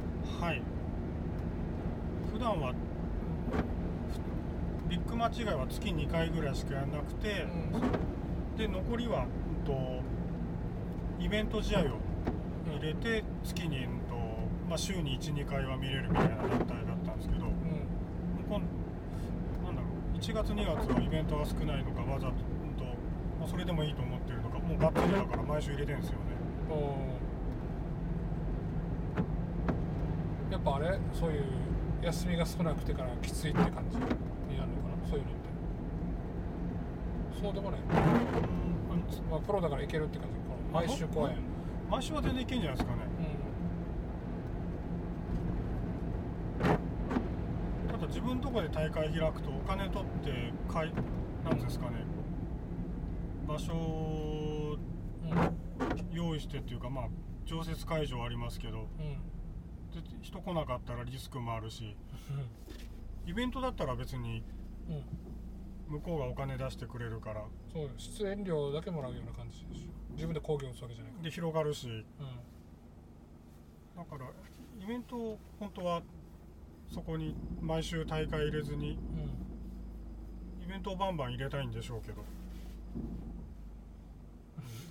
[0.44, 0.62] はい
[2.32, 2.74] 普段は
[4.90, 7.46] ビッグマッチ以外は月2回ぐらいしかやらなくて、
[8.58, 10.02] で残りは、うんと、
[11.20, 11.84] イベント試合を
[12.72, 14.16] 入れて月に、うんと
[14.70, 17.52] まあ、週に12回は見れるみたいな団体だったんですけど、うん
[18.48, 22.86] 今なんだろう1月2月はイベントが少ないのかわざと,、うんと
[23.40, 26.26] まあ、それでもいいと思ってるのかもうがっつりだから毎週入れてるんですよね
[26.70, 27.18] おー
[30.52, 31.44] やっぱあれそういう
[32.02, 35.48] 休みが少なくてからきついって感じになるのかなそういうのって。
[37.42, 37.88] そうでもない、うん
[39.30, 41.36] まあ、プロだからいけるって感じこの毎週公演。
[41.90, 43.02] 毎週は全然いけんじゃないですかね。
[47.92, 50.94] ただ自分のとこで大会開くとお金取ってかい
[51.46, 52.06] なんですかね。
[53.48, 54.78] 場所を
[55.24, 55.32] うん。
[55.32, 55.58] うん
[56.12, 57.06] 用意してっていうかまあ
[57.46, 58.80] 常設会場ありますけど。
[58.80, 59.37] うん
[60.02, 61.96] で人来なかったらリスクもあるし
[63.26, 64.44] イベントだったら別に
[64.90, 64.96] うん。
[64.96, 65.04] うん
[65.88, 67.46] 向こうがお金出してくれるから。
[67.72, 71.88] そう出演料だけもらうような感じでしょ自分で興行打つわけじゃないかで広がるし。
[73.96, 74.26] らだから
[74.84, 76.02] イベントを本当は
[76.94, 79.22] そこに毎週大会入れずにうん。
[79.22, 82.16] うんイベントをバンバン入れたいんでしょうけど。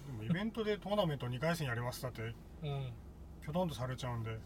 [0.07, 2.23] でもイベントでトーナメント2回戦やりますだって。
[2.23, 2.93] うん
[3.47, 4.33] きょとんとされちゃうんで。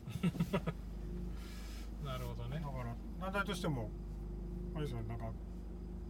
[2.04, 2.60] なるほどね。
[2.60, 3.88] だから団体としても
[4.74, 5.32] あれですよねなんか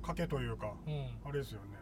[0.02, 0.92] 賭けというかうん。
[0.92, 1.78] めあれですよね。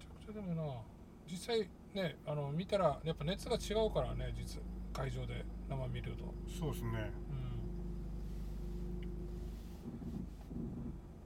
[0.00, 0.82] ちゃくちゃでもな
[1.30, 4.60] 実際ねあの見たらやっぱ熱が違うからね実
[4.92, 6.34] 会場で生見ると。
[6.48, 7.12] そうですね。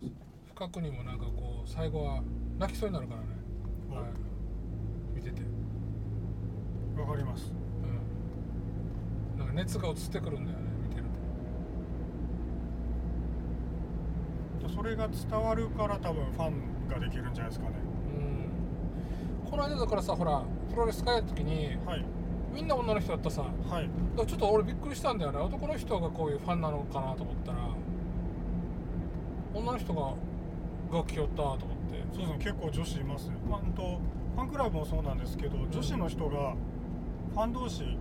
[0.02, 0.12] うん。
[0.54, 2.22] 深くにもなんかこう最後は
[2.58, 3.28] 泣きそうになるからね、
[3.90, 3.94] お。
[3.94, 4.12] はい、
[5.14, 5.40] 見てて、
[7.00, 7.61] わかります
[9.52, 11.06] か熱が移ってくるんだよね見てる
[14.74, 17.74] それが伝わるから多分ファンができるんじゃないですかね。
[17.74, 17.80] と、
[19.46, 22.04] うん、この間だからさほらプロレス帰った時にはい。
[22.52, 23.42] みんな女の人だったさ。
[23.42, 23.88] はい。
[24.16, 25.38] らちょっと俺びっくりしたんだよね。
[25.38, 27.58] 男の人がこういうファンなのかなと思ったら。
[29.54, 30.14] 女の人が
[30.98, 31.72] が来よったと思って。
[32.12, 33.82] そうですね結構女子いますね、まあ、うんと
[34.34, 36.54] ファンクラブもそうなんですけど女子の人が
[37.32, 37.98] ファン同士うん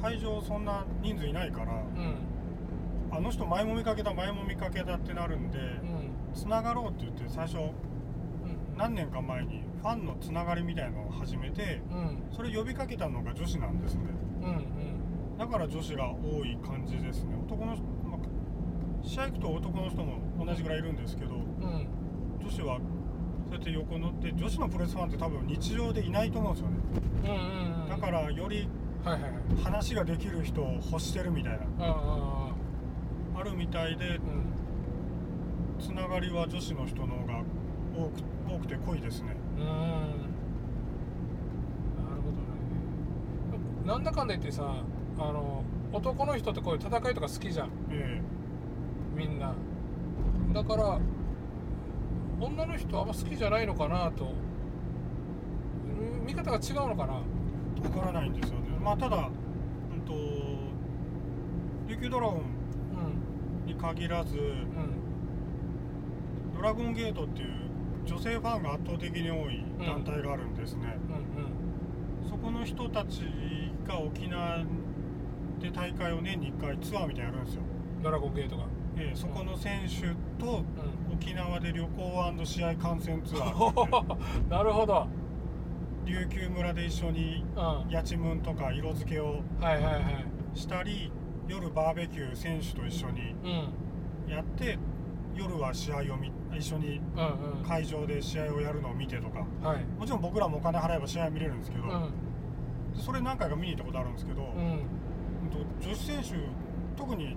[0.00, 2.14] 会場そんな人数いないからうん。
[3.10, 6.34] あの人前も見かけた前も見かけたってなるんでうん。
[6.34, 7.72] つながろうって言って最初うん。
[8.76, 12.22] 何年か前にファンのつながりみたいのを始めてうん。
[12.30, 14.02] それ呼びかけたのが女子なんですね。
[14.42, 15.38] うんうん。
[15.38, 17.34] だから女子が多い感じですね。
[17.46, 18.18] 男の人、まあ
[19.02, 21.86] 試合行くと男の人も同じぐらいいるんですけどうん。
[22.40, 22.78] 女子は
[23.50, 26.76] そうやって横乗って女子のプロレスファンって多分日常でいないと思うんですよね。
[27.24, 27.88] うんうんうん。
[27.88, 28.68] だからより
[29.04, 29.32] はいはいはい。
[29.62, 31.86] 話ができる人を欲してるみたいな。
[31.86, 31.94] うんう
[32.54, 32.58] ん
[33.38, 34.22] あるみたいでうん。
[35.78, 37.42] つながりは女子の人の方が
[37.96, 38.20] 多く
[38.52, 39.36] 多くて濃いですね。
[39.56, 39.68] うんうん。
[39.70, 39.82] なる
[42.20, 42.38] ほどね。
[43.86, 44.82] なんだかんだ言ってさ
[45.18, 47.70] あの男の人ってこういう戦いとか好きじゃん。
[47.90, 48.20] え
[49.14, 49.54] みんな。
[50.52, 50.98] だから
[52.40, 54.24] 女の人あんま好きじゃないのかなと。
[54.24, 54.28] う
[56.22, 57.20] ん見方が違うのかな。
[57.84, 60.14] えわからないんですよねまあただうんと
[61.88, 62.40] 琉球ドラゴンう
[63.64, 64.54] んに限らずうん。
[66.56, 67.48] ドラゴンゲートっていう
[68.06, 71.14] 女性ファンが圧倒的に多い団体があるんですね、う
[72.24, 73.22] んそこの人たち
[73.86, 74.58] が沖縄
[75.60, 77.62] で大会を年に1回ツアーみたいなのやるんですよ、
[77.96, 78.64] うんドラゴンゲートが。
[78.96, 80.02] ええそこの選手
[80.42, 80.62] と
[81.08, 81.14] うん。
[81.14, 85.06] 沖縄で旅行試合観戦ツアー なるほど
[86.08, 87.44] 琉球村で一緒に
[87.90, 89.42] やちむんとか色付けを
[90.54, 91.12] したり
[91.46, 94.32] 夜バーベキュー選手と一緒にうん。
[94.32, 94.78] やって
[95.34, 97.00] 夜は試合を見一緒に
[97.66, 99.46] 会場で試合をやるのを見てとか。
[99.62, 99.84] はい。
[99.98, 101.84] もちろん僕らもお金払えば試合見れるんですけど、
[102.94, 104.42] それ何回か見に行ったことあるんですけど、
[105.80, 106.30] 女子選手
[106.96, 107.36] 特に、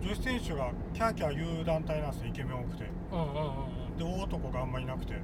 [0.00, 2.84] 女子選手がキャーキャー言う団体なんですよイケメン多くて。
[3.98, 5.14] で大男があんまいなくて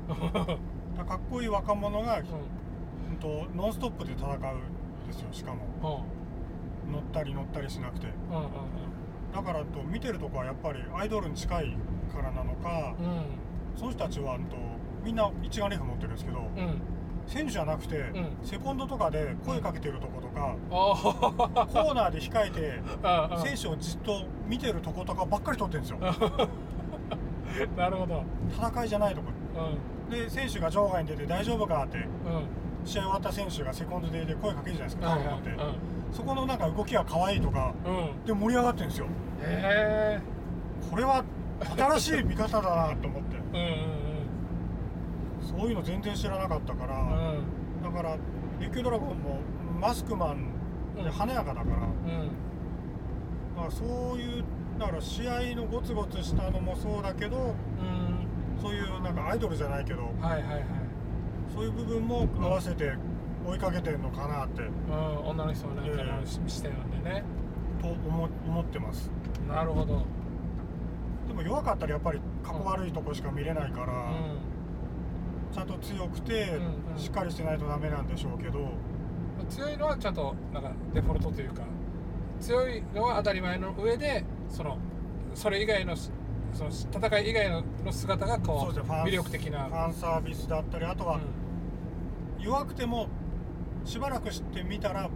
[1.05, 3.17] かっこいい若者が、うん。
[3.19, 6.07] とノンストップで戦うんですよしかも。
[6.87, 6.93] うん。
[6.93, 8.07] 乗ったり乗ったりしなくて。
[8.31, 8.45] うんうん
[9.33, 11.77] だからと見てるとこはやっぱりアイドルに近い
[12.13, 13.07] からなのかうん。
[13.07, 13.23] うん
[13.77, 14.57] その人たちはうんと
[15.05, 16.83] みんな一眼レフ持ってるんですけどうん。
[17.29, 18.37] 選手じゃなくて、ん。
[18.43, 25.99] セコンドとかで声かけてるとことか、あ コーナーで控えてあ選手をじっと見てるとことかばっかり撮ってるんですよ。
[27.77, 28.25] なるほど。
[28.51, 29.29] 戦いじゃないとこ。
[29.55, 32.07] うんで選手が場外に出て大丈夫かってうん
[32.85, 35.51] 試合終わった選手がセコンドで声かけるじゃないですかはいはいって
[36.13, 37.97] そこのなんか動きが可愛いとかうん。
[37.97, 39.07] うんで盛り上がってるんですよ。
[39.43, 40.21] へえ
[40.91, 41.25] これは
[41.77, 43.37] 新しい見方だなと思って。
[43.37, 43.61] うんう
[43.97, 44.01] ん
[45.43, 47.09] そういうの全然知らなかったから、うん。
[47.09, 48.17] うんだから
[48.61, 49.39] 琉球ドラゴンも
[49.81, 50.47] マスクマン
[51.03, 52.31] で華やかだから、うん。
[53.57, 54.45] まあ、そういう
[54.79, 58.00] だから試合のゴツゴツしたのもそうだけどうん
[58.61, 60.65] そういうなんかアイドルじゃないけどはいはいはい。
[61.55, 62.93] そういう部分も合わせて
[63.47, 64.63] 追いかけてんのかなって。
[64.63, 67.25] うん女の人のなんかの視点なんでね。
[67.81, 69.11] と思思ってます。
[69.49, 70.05] なるほど。
[71.29, 73.87] でも弱かったらやっぱりかっこ悪いとこしか見れないから、う
[75.53, 75.55] ん。
[75.55, 76.99] ちゃんと強くてうんうん。
[76.99, 78.69] しっかりしてないとダメなんでしょうけど、
[79.49, 81.63] 強いのはちゃんとなんかデフォルトというか
[82.41, 84.79] 強いのは当たり前の上でその
[85.35, 85.95] それ以外の
[86.55, 89.65] その戦い以外のの姿がこうそう魅力的な。
[89.65, 91.21] ファンサービスだったりあとはう
[92.43, 93.09] 弱くても
[93.85, 95.11] しばらくしてみたらんうん。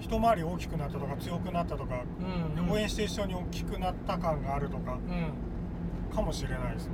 [0.00, 5.32] 一回り大きくなったとか強くなったとか、うんで応援して一緒に大きくなった感があるとかうん。
[6.14, 6.92] かもしれないですね、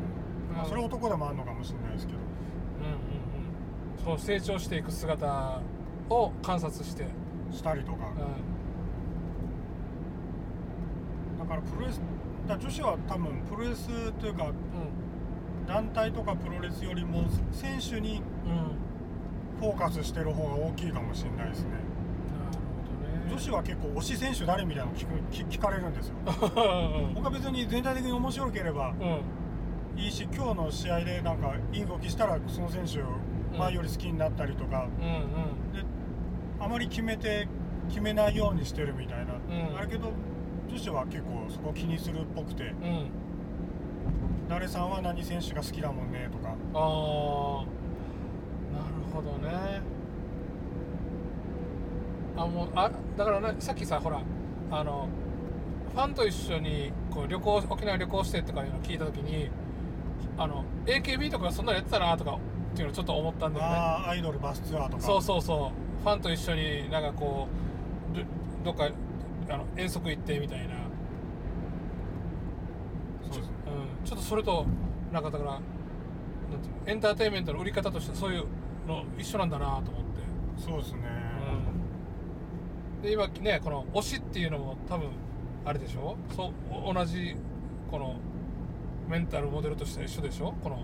[0.55, 2.19] まあ、それは男でもあるのかもしれないですけど。
[2.19, 4.19] うんうんうん。
[4.19, 5.61] そう成長していく姿
[6.09, 7.07] を観察して、
[7.53, 7.99] したりとか。
[11.37, 12.01] うだからプロレス
[12.49, 14.55] だ女子は多分プロレスというかんうん。
[15.67, 18.83] 団体とかプロレスよりも選手にうん。
[19.61, 21.71] フォーカスしてる方が大きいかもしれないですね。
[21.71, 23.31] なるほどね。
[23.31, 26.15] 女子は結構推し選手誰みたいなの聞く聞聞かれるんですよ。
[26.27, 30.01] うん僕は別に全体的に面白ければうん。
[30.01, 33.05] いいし今日の試合でなんかいい動きしたらその選手を
[33.57, 35.85] 前より好きになったりとか、うんで
[36.59, 37.47] あまり決めて
[37.89, 39.79] 決めないようにしてるみたいな、ん。
[39.79, 40.11] あるけど
[40.71, 43.11] 女子は結構そこ気にするっぽくてうんうん
[44.49, 46.49] 誰さんは何選手が好きだもんねとか。
[46.49, 46.83] ああな
[48.89, 49.81] るほどね。
[52.37, 54.21] あもうあだからなさっきさほら
[54.71, 55.09] あの
[55.93, 59.49] ファンと一緒にこう旅行沖縄旅行してとかいうのを聞いた時に
[60.39, 63.75] あの AKB とかそんなのやってたなとかっていうのをちょっと思ったんだよね。
[63.75, 65.03] あーアイドルバスツアーとか。
[65.03, 66.03] そうそうそう。
[66.03, 67.47] ファンと一緒になんかこ
[68.13, 68.17] う
[68.65, 68.95] どどっか
[69.49, 70.75] あの遠足行ってみたいな。
[73.31, 73.49] そうです。
[73.49, 73.55] ね
[74.01, 74.67] うん、ちょっとそれと
[75.13, 78.45] なんかだからなんていうのエンターテインメントの売り方としてそういう
[78.87, 79.91] の一緒なんだなと思って、
[80.59, 81.01] そうですね、
[82.97, 85.09] うん、で今ねこの推しっていうのも多分
[85.65, 86.17] あれでしょ？
[86.35, 87.37] そうお同じ
[87.91, 88.17] この
[89.09, 90.55] メンタルモデルとして一緒でしょ？
[90.63, 90.83] このうん。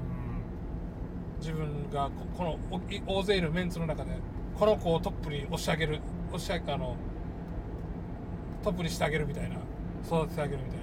[1.40, 2.58] 自分がここの
[3.06, 4.10] 大勢いるメンツの中で
[4.58, 6.00] この子をトップに押し上げる
[6.32, 6.96] 押し上げあの
[8.68, 9.56] トップにしてあげるみたいな。
[10.06, 10.78] 育ててあげるみたい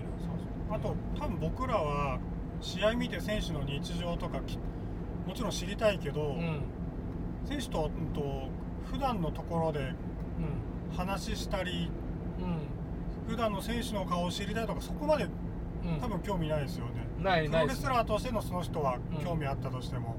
[0.69, 0.75] な。
[0.75, 2.19] あと多分僕らは
[2.59, 4.57] 試合見て選手の日常とかき
[5.27, 6.61] もちろん知りたいけど、うん。
[7.47, 8.49] 選手と,、うん、と
[8.91, 10.97] 普段のところでうん。
[10.97, 11.91] 話したり
[12.39, 15.29] う普段の選手の顔を知りたいとかそこまでん
[15.85, 15.99] うん。
[16.01, 20.15] 多分興味ないですよね、ないないプロレスラーとしてのその人はうん興味あったとしても、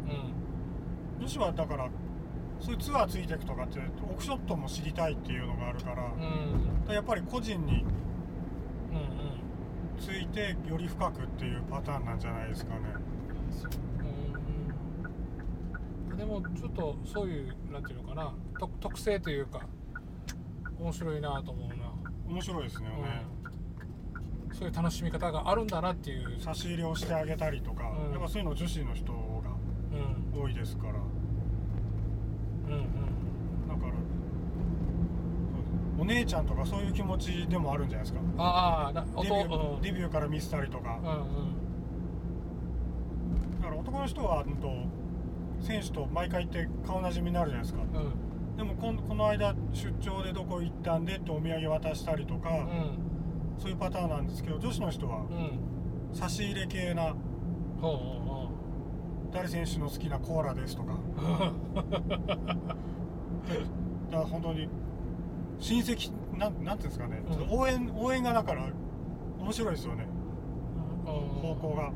[1.19, 1.21] うん。
[1.21, 1.89] 女子はだから
[2.61, 3.79] そういうツアーついていくとかって
[4.13, 6.95] オフショットも知りたいっていうのがあるから,、うん。
[6.95, 7.85] やっぱり個人に
[8.93, 8.95] う
[9.99, 12.81] んついてより深くっていうパターンなんじゃないですかね。
[16.11, 19.61] うんでもちょっとそういうなんていうのかな特特性というか
[20.79, 21.75] 面白いなと思うな、
[22.27, 23.27] 面白いですよね、
[24.49, 28.13] うん、そういう楽しみ方があるんだなっていう、差し入れをしてあげたりとか、うん。
[28.13, 29.19] やっぱそういうの女子の人が
[29.93, 30.43] うん。
[30.43, 30.95] 多いですから
[32.67, 32.83] うんうん、
[33.69, 33.93] だから
[35.99, 38.21] お姉ちゃんとかそういう気持ちでもあるんじゃないですか。
[38.39, 40.99] ああなデビュー音デビューから見せたりとか。
[41.03, 41.21] うんうん。
[43.61, 44.71] だから男の人は、うんと、
[45.61, 47.83] 選手と毎回行って顔なじみになるじゃないですか。
[47.83, 48.57] うん。
[48.57, 52.99] でもこんこの間出張でどこ行ったんでってお土産渡したりとか、うん。
[53.59, 55.59] そういうパターンなんですけど女子の人はうん。
[56.13, 57.15] 差し入れ系な
[57.81, 58.46] ほうほ
[59.33, 60.95] 誰選手の好きなコーラですとか。
[64.11, 64.69] だから本当に
[65.59, 67.35] 親戚なんなんていうんですかね、うん。
[67.35, 68.69] ちょっと応援応援がだから
[69.39, 70.07] 面白いですよね。
[71.05, 71.93] 方向が。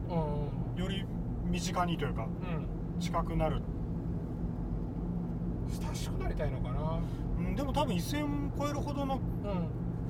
[0.77, 0.83] うん。
[0.83, 1.05] より
[1.45, 3.01] 身近にというかうん。
[3.01, 3.63] 近くなる、
[5.69, 7.01] 親しくなりたいのかな。
[7.39, 9.23] うん、でも多分一線超えるほどのうん。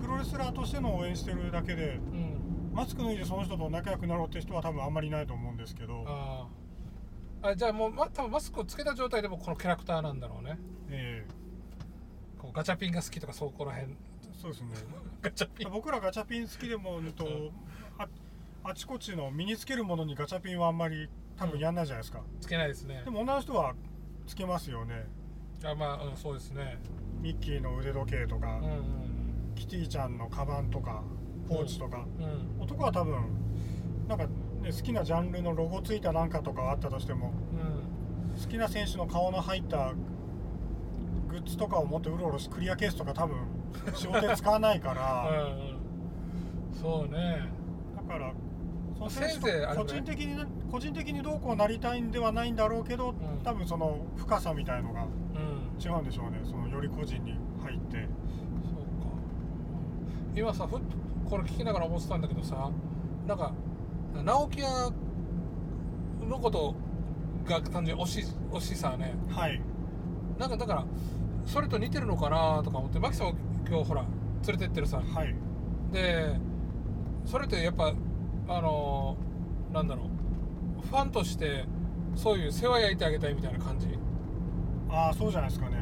[0.02, 2.40] プロレスラーとしての応援してるだけでうん。
[2.72, 6.04] マスク脱いでその人と仲良くなろうって人は多分あんまりいないと思うんですけど、
[7.42, 10.58] あじゃあもう、ま、多分マスクをつけた状態でもこのキャラクターなんだろうね。
[10.90, 11.26] え
[12.38, 13.92] こうガチャピンが好きとかそこら辺。
[13.92, 13.96] え
[14.32, 14.68] そうですね。
[15.22, 15.70] ガチャピン。
[15.70, 17.12] 僕らガチャピン好きでも、うん。
[17.12, 17.26] と
[17.98, 18.08] あ
[18.64, 23.02] あちこちの身につけるものにガチャピンはあんまり多分やんないじゃないですか、つけないですね。
[23.04, 23.74] でも女の人は
[24.26, 25.06] つけますよね。
[25.64, 26.78] あまあ、うん、そうですね。
[27.20, 29.52] ミッキーの腕時計とか、うんうん。
[29.54, 31.02] キティちゃんのカバンとか
[31.48, 32.62] ポーチとか、うん。
[32.62, 33.14] 男は多分
[34.08, 34.26] なんか、
[34.62, 38.40] ね、好きなジャンルのロゴついたなんかとかあったとしてもうん。
[38.40, 39.94] 好きな選手の顔の入った
[41.28, 43.36] グッズとかを持ってうろうろしクリアケースとか多分
[43.94, 45.28] 仕事で使わないから。
[45.30, 45.80] うんうん。
[46.74, 47.48] そうね。
[47.96, 48.32] だから
[48.96, 49.46] その選手と
[49.76, 53.14] 個人的に個人的にどうこうなりたいんではないんだろうけど、ん。
[53.42, 55.80] 多分その深さみたいのがうん。
[55.80, 56.40] 違うんでしょうね。
[56.44, 57.96] そのより個人に入って。
[57.96, 58.10] そうか。
[60.34, 60.96] 今さふっと
[61.30, 62.70] これ聞きながら思ってたんだけどさ
[63.26, 63.52] なんか
[64.14, 64.92] 直樹屋
[66.26, 66.74] のこと
[67.46, 69.14] が単純に推し推しさね。
[69.30, 69.60] はい。
[70.38, 70.84] なんかだから
[71.46, 73.34] それと似てるのかなとか思ってマキさんも
[73.68, 74.02] 今日ほら
[74.46, 74.98] 連れてってるさ。
[74.98, 75.34] はい。
[75.92, 76.38] で
[77.24, 77.92] それってやっぱ
[78.48, 79.16] あの
[79.72, 80.86] なんだろう。
[80.86, 81.66] ファンとして
[82.14, 83.86] そういう世話焼いてあげたいみたいな感じ？
[84.88, 85.76] ああそうじゃないですかね。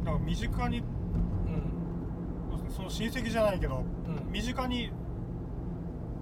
[0.00, 0.04] うん。
[0.04, 0.84] だから身近にうん。
[2.70, 4.32] その親戚じゃないけどうん。
[4.32, 4.90] 身近に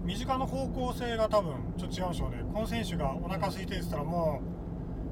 [0.07, 2.37] 身近の方向性が多分ちょっと違うんでしょうね。
[2.53, 4.41] この選手がお腹空いてって言ったらも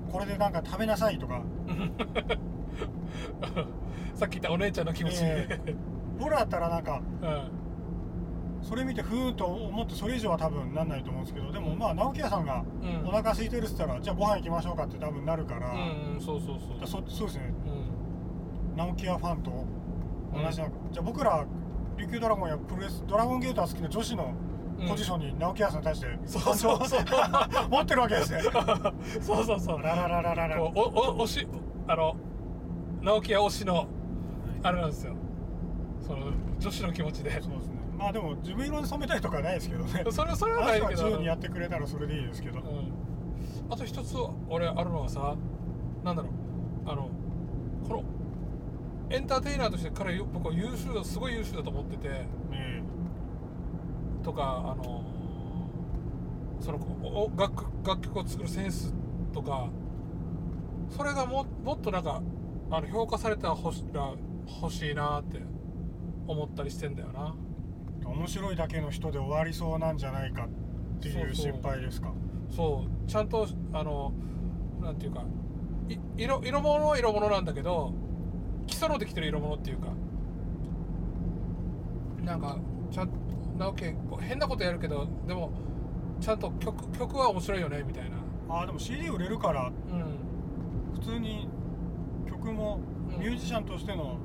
[0.09, 1.43] うこれでなんか食べなさいとか。
[4.15, 5.61] さっき言ったお姉ちゃんの気持ち、え
[6.19, 7.51] 僕らだったらなんかうん。
[8.63, 13.09] それ見てふーんと思ってそれ以上は多分なんないと思うんですけどでもまあ直樹屋さんがうん。
[13.09, 16.81] お腹空いてるっつったらじゃあご飯行きましょうかって多分なるから,、うんうんそうそうそう。
[16.81, 17.53] だそそうですね。
[18.73, 18.77] うん。
[18.77, 19.51] 直樹屋ファンと
[20.33, 21.45] 同じなのか、じゃあ僕ら
[21.97, 24.33] 琉球ドラゴンやプロレスドラゴンゲートが好きな女子の
[24.89, 27.05] ポジションに直樹屋さんに対してそうそうそう。
[27.71, 28.41] 持ってるわけですね。
[29.21, 29.83] そうそうそう。
[29.83, 30.57] ララララララ。
[30.57, 31.49] こうおお推し
[31.87, 32.17] あの
[33.03, 33.87] 直樹屋推しの
[34.63, 35.15] あれなんですよ。
[36.01, 37.31] その女子の気持ちで。
[37.41, 37.75] そうですね。
[37.97, 40.05] まあでも自分色に染めたいとかはないですけどね。
[40.11, 40.89] それそれはないけど。
[40.91, 42.93] 自由にやってくれたらそれでいいですけど、うん、
[43.71, 44.17] あと一つ
[44.49, 45.35] 俺あるのはさ
[46.03, 46.91] なんだろう。
[46.91, 47.09] あの
[47.89, 48.03] この
[49.11, 52.27] エンターテイナーとして彼僕は優秀だすごい優秀だと思ってて。
[52.53, 52.74] え
[54.25, 55.05] とかあの
[56.61, 56.79] その
[57.37, 58.93] 楽楽曲を作るセンス
[59.33, 59.69] とか
[60.89, 62.23] それがももっとなんか
[62.71, 64.13] あの評価されたらほしら
[64.63, 65.41] 欲しいなって
[66.27, 67.35] 思ったりしてんだよな。
[68.03, 70.49] え面白いだけの人で終わりそうなんじゃないかっ
[71.01, 71.35] ていう。
[71.35, 72.13] 心配ですか？
[72.51, 73.11] そう。
[73.11, 74.13] ちゃんとあの
[74.81, 75.23] なんていうか
[75.89, 77.93] い色色物は色物なんだけど
[78.67, 79.89] 基礎のできてる色物っていうか
[82.23, 82.59] なんか
[82.91, 83.11] ちゃん
[83.59, 85.53] 直樹こう変なことやるけどでも
[86.21, 88.17] ちゃんと曲曲は面白いよねみたいな。
[88.49, 89.73] ああでも CD 売れるからうん。
[90.95, 91.49] 普通に
[92.29, 92.81] 曲も
[93.15, 93.21] うん。
[93.21, 94.19] ミュージシャンとしての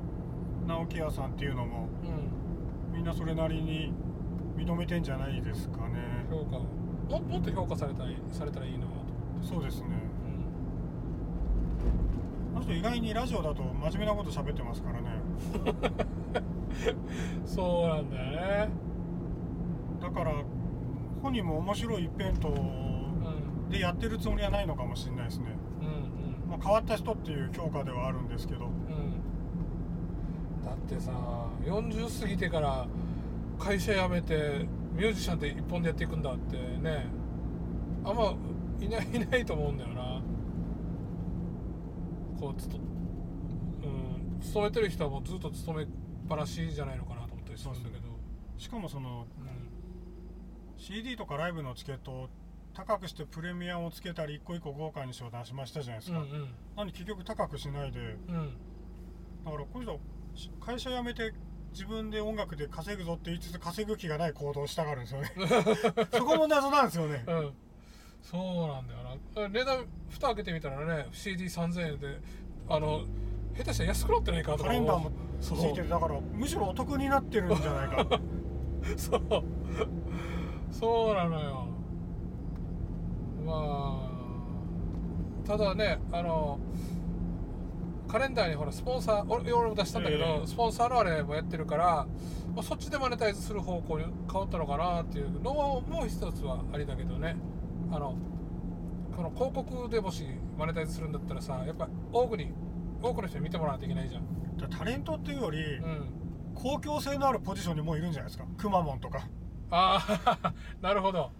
[0.67, 1.87] 直樹屋さんっていうのも
[2.91, 2.95] うん。
[2.95, 3.93] みんなそれなりに
[4.57, 6.25] 認めてんじゃないですかね。
[6.29, 6.57] 評価。
[6.57, 9.05] をももっと評価されたらいいされたらいいなと思っ
[9.41, 9.47] て。
[9.47, 9.87] そうですね。
[12.55, 15.07] あの人意外にラジオだと真面目なこと喋ってますからね。
[17.45, 18.88] そうなんだよね
[19.99, 20.33] だから
[21.21, 23.69] 本人も面白い一辺倒うん。
[23.69, 28.65] でやってるつもりはないのかもしれないですね、うんまあ、変わった人っていう評価ではあるんですけど。
[28.65, 28.71] うん。
[28.71, 28.71] う
[29.15, 29.29] ん
[30.63, 31.11] だってさ
[31.63, 32.85] 40過ぎてから
[33.57, 37.07] 会社辞めてミュージシャンで一本でやっていくんだってね。
[38.03, 38.35] あんま
[38.79, 40.21] いないいないと思うんだよな。
[42.39, 44.39] こうつとうん。
[44.41, 45.87] 勤めてる人はもうずっと勤めっ
[46.27, 48.09] ぱなしじゃないのかなと思ったりするんだけど
[48.57, 49.38] しかもそのうん
[50.79, 52.29] CD とかライブのチケットを
[52.73, 56.31] 高くしてプレミアをつけたり一個一個豪華にしよう出しましたじゃないですか、うんうん。
[56.41, 57.99] なのに結局高くしないで。
[57.99, 58.53] うん。
[59.45, 59.99] だからこの人
[60.35, 61.33] し会社辞めて
[61.71, 65.33] 自分で音楽で稼ぐぞって言いつつ稼ぐ気がない行動をしたがるんですよね。
[66.13, 67.23] そこも謎なんですよね。
[67.27, 67.53] うん、
[68.21, 69.03] そうなんだよ
[69.35, 69.49] な。
[69.49, 72.19] 値段蓋開けてみたらね CD3000 円で
[72.69, 73.03] あの
[73.55, 75.11] 下手したら安くなってないかとかカレンダーも
[75.41, 75.71] つそう。
[75.71, 75.89] いてる。
[75.89, 78.21] だからむしろお得になってるんじゃないか
[78.95, 79.43] そう
[80.71, 81.65] そうなのよ。
[83.45, 83.53] ま
[85.45, 86.59] あただねあの
[88.07, 92.07] カレンダーにほらスポンサー俺俺も出したんだけど、ええスポンサーのあれもやってるから、
[92.55, 97.35] まあ、そっちでマネタイズする方向に変わったのかなっていうのももう一つはありだけどね。
[97.91, 98.15] あの
[99.15, 100.25] この広告でもし
[100.57, 102.51] マネタイズするんだったらさやっぱ多くに
[103.01, 104.69] 多くの人に見てもらわないといけないじゃん。
[104.69, 106.13] タレントっていうよりうん。
[106.55, 108.45] 公共性のあるポジションにもういるんじゃないですか。
[108.57, 109.27] くまモンとか
[109.71, 111.31] ああ なるほど。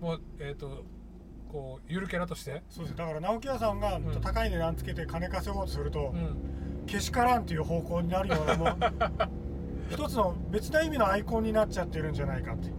[0.00, 0.84] もうえっ、と
[1.50, 2.62] こうゆるキャラとして？
[2.68, 2.96] そうです。
[2.96, 4.02] だから直木屋さんがん。
[4.20, 6.84] 高い値段つけて金稼ごうとすると、うん。
[6.86, 8.68] けしからんっていう方向になるようなもう
[9.90, 12.72] 一つの別な意味のアイコンになっちゃってるんじゃないかってう。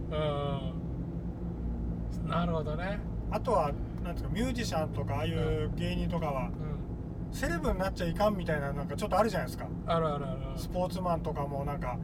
[2.26, 2.28] ん。
[2.28, 2.98] なるほどね。
[3.30, 3.72] あとは
[4.04, 7.34] なんですかミュージシャンとかああいう芸人とかはうん。
[7.34, 9.66] セレブになっちゃいかんみたいななんかちょっとあるじゃないですか。
[9.86, 10.38] あるあるある。
[10.56, 11.96] スポーツマンとかもなんか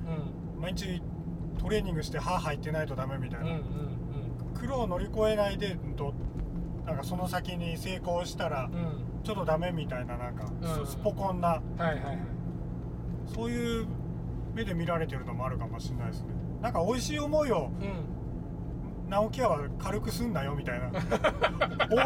[0.56, 0.60] うん。
[0.62, 1.00] 毎日
[1.58, 3.62] トレーニングして歯入ってないとダメみたいな、うんうん
[4.54, 6.14] 苦労を乗り越えないでうんと
[6.86, 8.80] なんかその先に成功したらうん。
[8.80, 10.44] うんちょっとダメみたいななんか、
[10.78, 10.86] うん。
[10.86, 11.48] スポコンな。
[11.48, 12.18] はいはいはい。
[13.34, 13.86] そういう
[14.54, 16.28] 目で見られてるのもあるかもしれないですね。
[16.62, 17.72] なんか美味しい思いを
[19.04, 19.10] うん。
[19.10, 20.92] 直樹屋は軽くすんなよみたいな。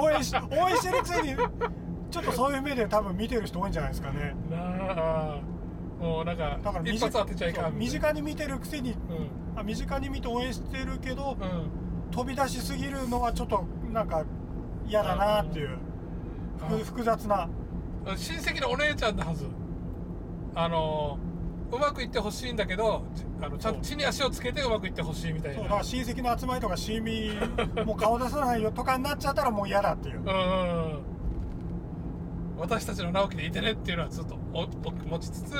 [0.01, 1.36] 応援し応援してるくせに
[2.11, 4.34] ちょっとそういう目で多分見てる人多いんじゃないですかね。
[4.51, 5.40] なあ
[6.01, 8.96] もうなんかだから一発当てちゃいかん身近に見てるくせに
[9.64, 11.36] 身近に見て応援してるけど、
[12.11, 14.24] 飛び出しすぎるのはちょっとなんか
[14.86, 15.78] 嫌だなっていう、
[16.84, 17.48] 複雑な。
[18.07, 19.46] 親戚のお姉ちゃんのはず。
[20.55, 21.18] あの
[21.70, 25.61] うまくいってほしいんだけどちあのちゃんと地に足をつけてうまくいってほしいみたいな。
[25.61, 30.20] そうだ親戚の集まりとかシーミーもう顔出さないよとかになっちゃったらもう嫌だっていう。
[30.20, 30.36] うんうんう
[30.96, 31.09] ん
[32.61, 34.66] 私たちの直樹でいてねっていうのはずっとおお
[35.08, 35.52] 持ちつつ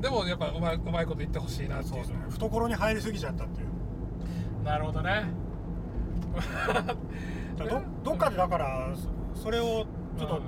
[0.00, 2.16] でもやっぱうまいうまいこと言ってほしいなっていうそうですね。
[2.30, 4.64] 懐に入りすぎちゃったっていう。
[4.64, 5.24] なるほどね。
[7.56, 8.92] どどっかでだから
[9.34, 9.86] そそれを
[10.18, 10.40] ちょっと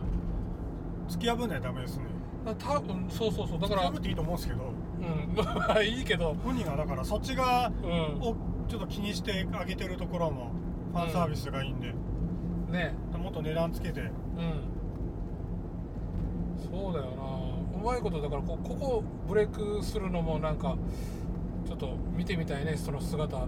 [1.08, 2.04] 突き破んないとダメですね。
[2.10, 2.16] うん
[2.54, 3.60] 多分そうそうそう。
[3.60, 4.62] だから突き破っていいと思うんですけど。
[4.62, 5.36] うん。
[5.56, 6.34] まあいいけど。
[6.44, 8.20] 本人がだからそっち側うん。
[8.20, 8.36] を
[8.68, 10.50] ちょっと気にしてあげてるところも
[10.92, 11.92] ファンサービスがいいんで、
[12.70, 12.94] ね。
[13.16, 14.00] もっと値段つけて。
[14.00, 14.75] うん
[16.76, 17.80] そうだよな。
[17.80, 20.76] うまいことだからこここブレイクするのもなんか
[21.66, 22.76] ちょっと見てみたいね。
[22.76, 23.46] その姿を。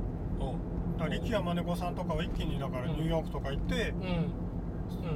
[0.98, 4.06] だから力也真似子さんとかは一気にだからニューヨークとか行って、うん。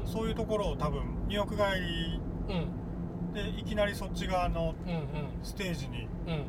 [0.02, 0.06] うん。
[0.06, 3.32] そういうところを多分ニューヨーク帰りうん。
[3.32, 5.02] でいきなりそっち側のうんうん。
[5.42, 6.44] ステージにうん。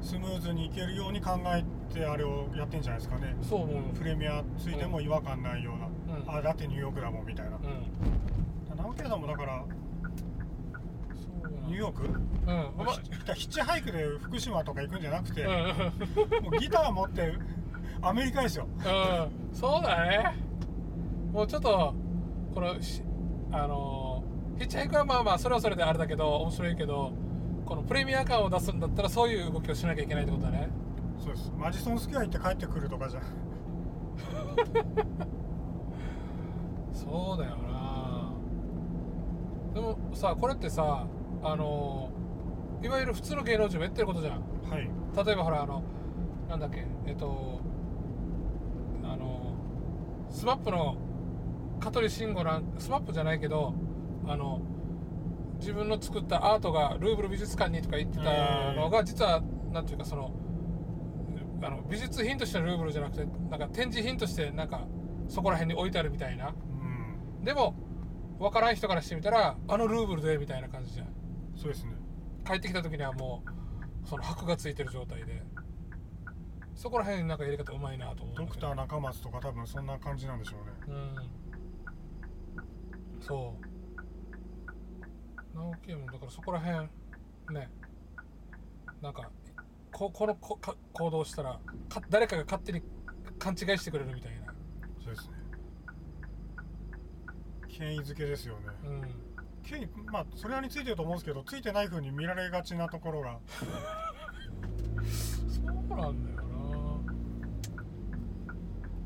[0.00, 3.36] スムーズに行けるように考えてあれをやってんじゃないですかね。
[3.42, 6.38] そう思うプレミアついても違和感ないような、うん。
[6.38, 7.56] あだってニューヨークだもんみたいな。
[7.56, 8.76] うん。
[8.76, 9.64] 直樹さんもだから
[11.66, 12.04] ニューヨーク？
[12.04, 12.18] うん。
[12.76, 12.92] ま
[13.34, 15.50] ヒヒッチハイクで福島とか行くんじゃなくて、うん。
[16.44, 17.34] もうギター持って
[18.02, 18.66] アメリカですよ。
[18.78, 19.30] うん。
[19.54, 20.34] そうだね。
[21.32, 21.94] もうちょっと
[22.54, 23.02] このし
[23.52, 24.24] あの
[24.58, 27.12] ヒッチハイクはまあまあそれはそれであれだけど面白いけど
[27.66, 30.68] このプレミア感を出すんだったらそういう動きをしなきゃいけないってことだね。
[31.18, 31.52] そうです。
[31.56, 33.20] マジソンスクエア行って帰ってくるとかじゃ
[36.94, 38.32] そうだよな。
[39.74, 41.06] でもさこれってさ
[41.42, 42.10] あの
[42.82, 44.42] いわゆる普通の芸能人もやってることじゃん。
[44.70, 44.90] はい。
[45.26, 45.82] 例えばほらあの
[46.48, 47.60] なんだっけえっと
[49.02, 49.54] あの
[50.30, 50.96] スマップの
[51.80, 53.74] 香取慎吾なんスマップじゃないけど
[54.26, 54.60] あの
[55.58, 60.32] 自分の作ったアートがルーブル美術館にとか言ってたのが実はなんていうかその
[61.62, 64.86] あの美術品としてのルーブルじゃなくてなんか展示品としてなんか
[65.28, 66.48] そこら辺に置いてあるみたいな。
[66.48, 67.44] うん。
[67.44, 67.74] でも
[68.38, 71.06] 分からん人からしてみたらあのルーブルでみたいな感じじゃん
[71.56, 71.92] そうですね。
[72.46, 73.42] 帰ってきた時にはも
[74.04, 75.42] うその箔がついてる状態で。
[76.76, 80.94] そこら辺なんかやり方うまいなと思うドクター中松とか多分そんな感じなんでしょうね。
[83.16, 83.24] うん。
[83.24, 85.56] そう。
[85.56, 86.80] 直木もだからそこら辺
[87.54, 87.70] ね。
[89.00, 89.30] なんか
[89.90, 92.82] ここのこか行動したらか誰かが勝手に
[93.38, 94.52] 勘違いしてくれるみたいな。
[95.02, 95.36] そうですね。
[97.68, 98.66] 権威づけですよね。
[98.84, 99.35] うん
[100.12, 103.38] まあそれなりについてると思うんですけどついてない風に見られがちなところが。
[105.48, 105.66] そう
[105.98, 106.48] なんだよ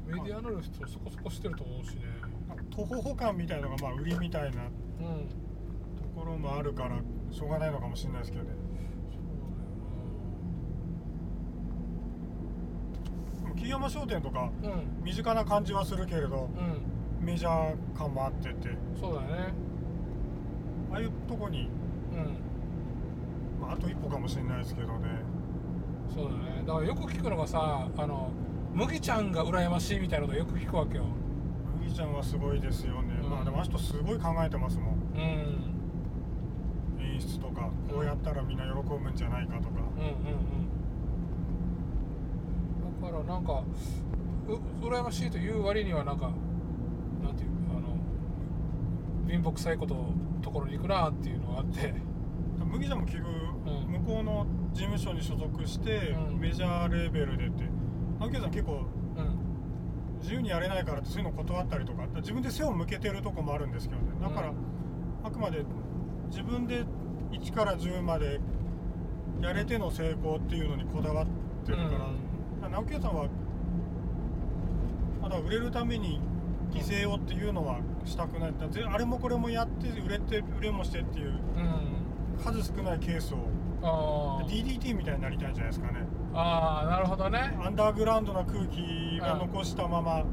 [0.09, 0.17] な。
[0.17, 2.03] メディアの人そこそこしてると思うしね。
[2.71, 4.65] 徒歩補完みたいのがまあ売りみたいな。
[4.65, 5.29] うん
[5.97, 7.01] ところもあるから
[7.31, 8.51] しょうがないのかもしれないですけどね。
[13.57, 16.65] 木山商店とかそうだよな身近な感じはするけれどうん。
[16.65, 18.71] うんメジャー感もあってて。
[18.99, 19.53] そうだね
[20.93, 21.68] ああいうとこに、
[22.12, 23.61] うん。
[23.61, 25.09] まあ、あと一歩かもしれないですけどね。
[26.12, 26.64] そうだね。
[26.66, 28.30] だからよく聞くのがさあの
[28.74, 31.05] 麦ちゃんが羨ましいみたいなのがよく聞くわけよ。
[31.80, 33.30] 麦ちゃんはすごいですよね、うん。
[33.30, 34.95] まあでもあの人すごい考えてますもん。
[35.14, 35.20] うん。
[37.01, 39.68] 演出とかこうやったらみんな喜ぶんじゃないかとか。
[39.97, 40.70] うんうんうん。
[43.03, 43.62] だからなんか
[44.49, 46.30] う羨ましいという割にはなんか
[47.22, 47.97] なんていうかあの
[49.28, 49.95] 貧乏くさいこと
[50.41, 51.95] ところに行くなっていうのがあって。
[52.64, 53.30] 麦ちゃんも結局ん。
[54.05, 56.41] 向こうの事務所に所属してうん。
[56.41, 57.64] メジャーレベルでって。
[58.18, 58.76] 直樹さん結構う
[59.22, 60.18] ん。
[60.20, 64.09] 自由にやれないからってそういうの断ったりとか自分で背を向けてるとこもあるんですけどね。
[64.20, 64.57] だから、うん。
[65.24, 65.64] あくまで
[66.28, 66.84] 自分で
[67.32, 68.41] 1から10まで
[69.41, 71.26] やれての成功っていうのにこだわっ
[71.64, 72.05] てるから、だか
[72.62, 73.28] ら直樹さんは
[75.22, 76.20] まだ売れるために
[76.71, 78.53] 犠牲をっていうのはしたくない。
[78.93, 82.43] あれもこれもやって売れて売れもしてっていううん。
[82.43, 83.39] 数少ないケースを。
[83.83, 84.47] あー。
[84.49, 86.07] DDT みたいになりたいんじゃないですかね。
[86.33, 87.59] あーなるほどね。
[87.64, 90.29] アンダーグラウンドな空気は残したままうん。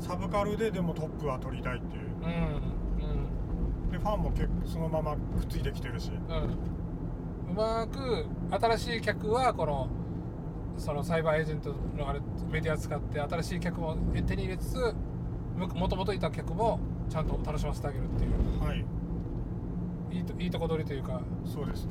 [0.00, 2.02] サブカルででもトップは取りたいっていう。
[2.22, 3.90] うん。
[3.90, 6.10] でファンも結構そのままくっついてきてるし。
[7.50, 9.88] うまく新しい客はこの
[10.76, 12.20] そのサイバーエージェントのあれ
[12.52, 14.94] メディア使って新しい客も手に入れつつ
[15.66, 16.78] もともといた客も
[17.08, 18.64] ちゃんと楽しませてあげるっていう。
[18.64, 18.84] はい。
[20.10, 21.20] いいといいとこ取りというか。
[21.44, 21.88] そうです。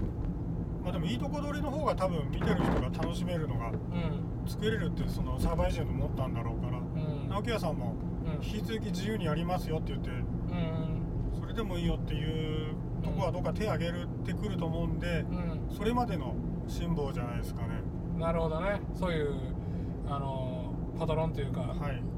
[0.83, 4.47] まあでもいいとこ取りの方が多分見てる人が楽しめるのがうん。
[4.49, 7.29] 作れるってそのサーバーエージェント持ったんだろうからうん。
[7.29, 7.93] 直樹屋さんも
[8.25, 8.45] うん。
[8.45, 11.39] 引き続き自由にやりますよって言ってうん。
[11.41, 15.75] それでもいいよっていうとこはどっか手挙げるってくると思うんでうん。
[15.75, 16.33] それまでの
[16.67, 17.67] 辛抱じゃないですかね。
[18.17, 18.79] なるほどね。
[18.95, 19.35] そういう
[20.09, 22.01] あのパトロンというか、はい。
[22.01, 22.16] えー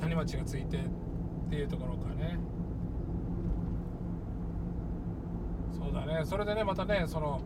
[0.00, 0.80] 谷町がついてっ
[1.50, 2.38] ていうところかね。
[5.72, 6.24] そうだね。
[6.24, 7.40] それでねまたねその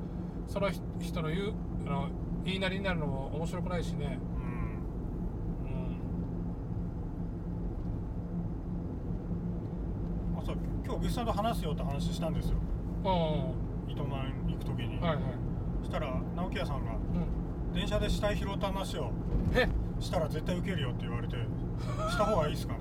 [0.46, 0.70] その
[1.00, 1.52] 人の言う
[1.86, 2.08] あの
[2.44, 4.18] 言いなりになるのも面白くないしね。
[4.36, 5.72] うん。
[10.34, 10.38] うん。
[10.38, 12.56] あそう今日ゲストさんと話すよって話したんですよ。
[13.04, 13.08] う
[13.88, 13.92] ん。
[13.92, 15.22] 糸満行く時に、はいはい。
[15.82, 17.72] そしたら直樹屋さんがうん。
[17.74, 19.10] 電車で死体拾った話を
[19.54, 19.68] え？
[20.00, 21.36] したら絶対受けるよって言われて
[22.10, 22.74] した方がいいですか？
[22.74, 22.80] ね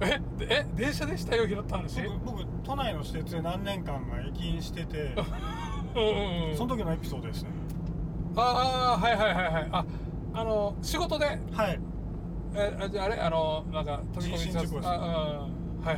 [0.00, 2.02] えでえ電車で死体を拾った話？
[2.24, 5.14] 僕僕都内の施設で何年間が駅員してて
[5.96, 7.50] うんその時のエピソードですね。
[8.36, 9.84] ああはいはいはいはいあ
[10.34, 11.26] あの仕事で？
[11.52, 11.80] はい。
[12.54, 13.14] えあじゃああれ？
[13.20, 14.98] あのなんか飛び込みですああ
[15.86, 15.96] はい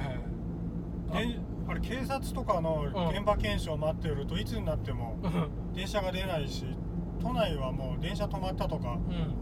[1.18, 1.28] はい。
[1.28, 5.74] であれ警察とかの現場検証待ってるといつになってもうん。
[5.74, 6.64] 電車が出ないし
[7.20, 9.34] 都内はもう電車止まったとかうん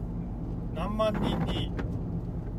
[0.77, 1.73] 何万人に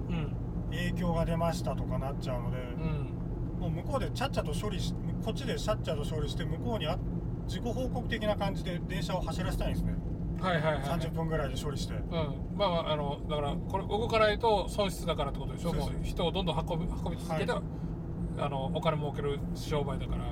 [0.10, 0.36] うん。
[0.72, 3.60] 影響が出ましたとかなっちゃうので、うん。
[3.60, 4.94] もう向こうでちゃっちゃと処理し
[5.24, 6.98] こっちでシャッチャと処理して向こうにあ
[7.46, 9.96] 自己報告的な感じで電車を走らせたいんですね。
[10.42, 11.94] はいはいはい30分ぐらいで処理して。
[11.94, 12.02] うん。
[12.58, 15.72] まあまああのだからこれ動かないと損失だからってことでしょ？
[15.72, 17.62] う人をどんどん運び運び続けて、はい。
[18.40, 20.26] あのお金儲ける商売だから。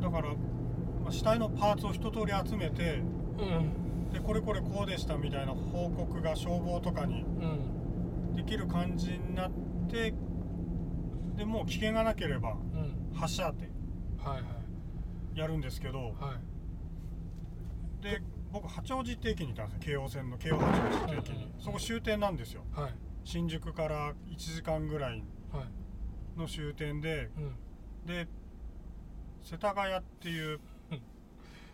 [0.00, 0.36] だから、ま
[1.08, 3.02] あ、死体のパーツを一通り集めて
[3.38, 3.72] うん
[4.18, 7.22] でこれこれこうでしたみたいな報告が消防とかに。
[7.22, 8.34] うん。
[8.34, 9.50] できる感じになっ
[9.90, 10.14] て
[11.36, 13.14] でもう危険がなければうん。
[13.14, 13.68] 発射って
[14.18, 14.42] はいは
[15.34, 15.38] い。
[15.38, 16.34] やるんですけどは
[18.00, 18.02] い。
[18.02, 18.20] で
[18.52, 19.98] 僕八王子って駅にいたんですよ。
[20.00, 21.34] 京王線の京王八王子って駅に。
[21.36, 22.62] うんうんうんそこ終点なんですよ。
[22.72, 22.94] はい。
[23.24, 26.38] 新宿から1時間ぐらいはい。
[26.38, 28.06] の終点でうん。
[28.06, 28.26] で
[29.42, 30.60] 世田谷っていう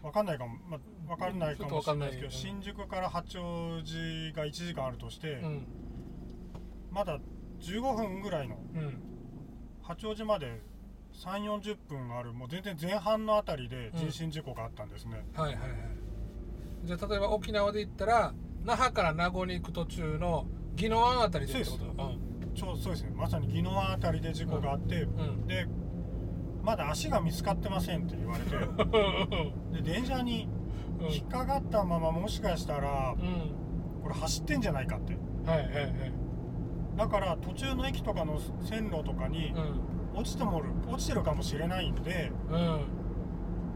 [0.05, 0.77] わかんないかも、ま
[1.09, 5.67] あ、わかんないかもしれないですけど新宿から八王子が1時間あるとして、うん。
[6.91, 7.19] まだ
[7.61, 9.03] 15分ぐらいのうん。
[9.83, 10.63] 八王子まで
[11.15, 15.71] 3 4 0分あるもう全然前半のあたりで人身事故があったんですね、はいはいはい。
[16.85, 20.47] じゃあ例えば沖縄で行ったら那覇から名護に行く途中の
[20.77, 21.79] 宜野湾あたりでってこと？
[21.79, 21.97] そう
[22.55, 23.13] ちょうそうですね。
[23.15, 25.21] まさに宜野湾あたりで事故があって、うん。
[25.21, 25.47] うん。
[25.47, 25.67] で
[26.65, 30.49] まだ足が見つかってませんって言われてで電車に
[31.01, 31.13] うん。
[31.13, 34.03] 引っかかったままもしかしたらうん。
[34.03, 35.15] これ走ってんじゃないかって。
[35.49, 36.13] はいはいはい。
[36.97, 39.53] だから途中の駅とかの線路とかに
[40.15, 40.19] うん。
[40.21, 42.81] 落ちてもる落ちてるかもしれないんでうん。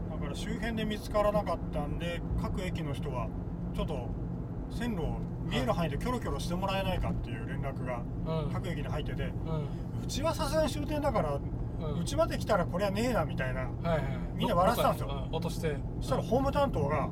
[0.09, 3.27] だから周辺で見つからなかったんで各駅の人は
[3.75, 4.07] ちょっと
[4.71, 5.17] 線路を
[5.49, 8.01] 見える範囲でキョロキョロしてもらえないかっていう連絡が
[8.43, 8.51] うん。
[8.53, 10.03] 各駅に入っててうん。
[10.03, 11.37] うちはさすがに終点だから
[12.01, 13.61] うちまで来たらこれはねえなみたいな。
[13.61, 14.01] はいはい。
[14.35, 15.07] みんな笑ってたんですよ。
[15.27, 15.75] うん落として。
[16.01, 17.11] そしたらホーム担当がうん。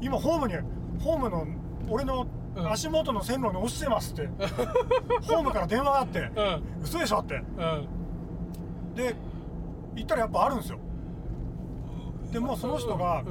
[0.00, 0.54] 今ホームに
[1.02, 1.46] ホームの
[1.88, 2.26] 俺の
[2.56, 2.70] うん。
[2.72, 4.26] 足元の線路に落ちてますって。
[5.22, 6.18] ホームから電話があって。
[6.20, 6.62] うん。
[6.82, 7.34] 嘘でしょって。
[7.36, 7.88] うん。
[8.94, 9.14] で
[9.94, 10.78] 行ったらやっぱあるんですよ。
[12.32, 13.22] でもうその人が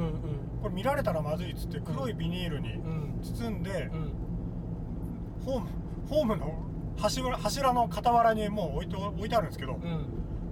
[0.61, 3.19] これ見られたらまずいっつって黒いビニールにうん。
[3.21, 4.11] 包んでうん。
[5.45, 5.67] ホーム
[6.09, 6.53] ホームの
[6.97, 10.05] 柱柱の傍らにもう置いて置いてあるんですけどうん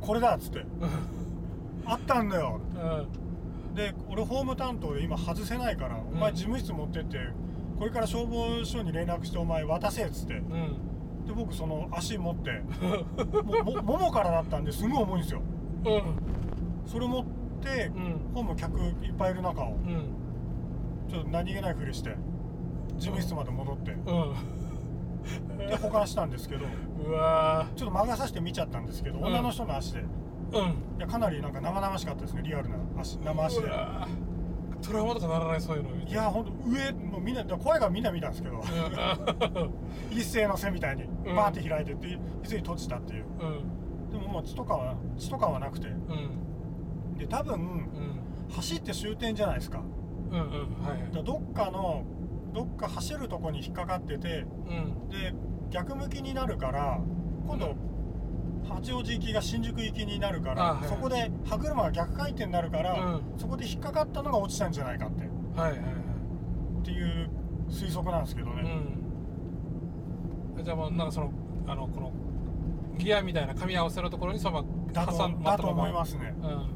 [0.05, 0.65] これだっつって。
[1.85, 2.59] あったんだよ。
[2.75, 3.75] うん。
[3.75, 7.17] で俺ホーム担当で今外せないからお前うん事務室持ってって
[7.77, 10.35] これから消防署に連絡してお前渡せっつって。
[10.35, 11.25] うん。
[11.25, 12.61] で僕その足持って
[13.63, 15.41] ももももからだったんですごい重いんですよ。
[15.85, 16.89] うん。
[16.89, 17.25] それ持っ
[17.61, 18.33] てうん。
[18.33, 20.07] ホーム客いっぱいいる中をうん。
[21.09, 22.15] ちょっと何気ないふりして
[22.97, 23.91] 事務室まで戻って。
[23.91, 24.33] うん
[25.57, 26.65] で保管したんですけど
[27.05, 29.25] うわちょっと魔が差して見ちゃったんですけど、うん。
[29.25, 29.99] 女の人の足で。
[29.99, 30.05] いー
[30.59, 30.99] うん。
[30.99, 33.17] やかなりなんか生々しかったですねリアルな足。
[33.17, 33.67] 生足で。
[33.67, 38.57] うわートラウマとかならないそういうのいやほんと上もうみんな声がみんな見たんですけど。
[38.57, 38.61] う
[40.11, 41.35] 一斉の背みたいにうん。
[41.35, 43.23] バーって開いてっていつに閉じたっていう。
[43.23, 44.09] ん。
[44.11, 45.87] でももう血とかは血とかはなくて。
[45.87, 47.17] うん。
[47.17, 47.89] で多分うん。
[48.53, 49.81] 走って終点じゃないですか。
[50.31, 50.43] うんうん
[50.83, 50.99] はい。
[51.05, 52.03] だからどっかの
[52.55, 55.09] どっか走るとこに引っかかっててうん。
[55.09, 55.33] で
[55.69, 56.99] 逆向きになるから
[57.45, 57.75] 今度
[58.67, 60.87] 八王子行きが新宿行きになるから、あはい。
[60.87, 63.21] そこで歯車が逆回転になるから、うん。
[63.37, 65.25] そこで引っかかったのが落ちたんじゃないかって。
[65.25, 65.85] っはいはいは
[66.81, 66.83] い。
[66.83, 67.29] ていう
[67.69, 68.63] 推測なんですけどね、
[70.57, 70.63] うん。
[70.63, 71.31] じゃあもうなんかその
[71.67, 72.11] あのこの
[72.97, 76.33] ギアみたいな噛み合わせのところにそのまま挟んだと思いますすね。
[76.41, 76.69] うん。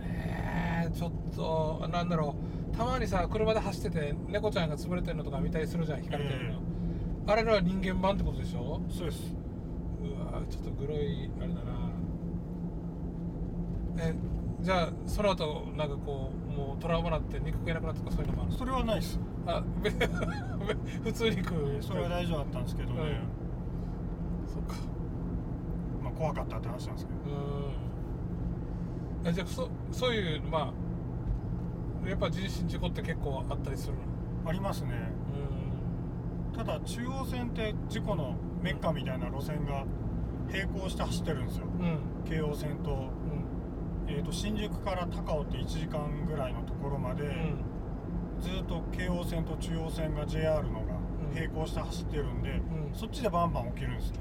[0.00, 2.47] えー、ちょっとなんだろう
[2.78, 6.60] たまにさ車で走ってて猫ちゃんが潰れてるのとか見たりするじゃん光ってるの、
[7.26, 8.80] あれのは人間版ってことでしょ？
[8.88, 9.34] そうです。
[10.00, 10.04] う
[10.34, 11.90] わちょっとグロいあれだな。
[13.98, 14.14] え
[14.60, 19.18] じゃあその後なんかこうもうトラウマになって肉食えなくなったとかそういうのもあるそれはないです。
[19.46, 19.90] あべ
[21.02, 21.82] 普通に食う。
[21.82, 23.20] それは大丈夫だったんですけどね、
[24.46, 24.76] そっか。
[26.04, 27.18] まあ、怖かったって話なんですけど。
[29.24, 29.28] うん。
[29.28, 30.72] えじゃあそそういうまあ
[32.06, 34.00] やっぱ人身事故って結構あったりするの？
[34.48, 34.92] ありますね。
[36.52, 39.84] うただ中央線って事故のメッカみたいな路線が
[40.50, 41.66] 並行して走ってるんですよ。
[41.66, 41.98] んうん。
[42.28, 44.12] 京王線と,、うん。
[44.12, 47.54] えー、と新宿から高尾って1時間ぐらいのところまで、
[48.40, 50.94] ずっと京王線と中央線が JR のが
[51.30, 51.34] うん。
[51.34, 52.94] 並行して走ってるんで、うん。
[52.94, 54.18] そっちでバンバン起きるんですね。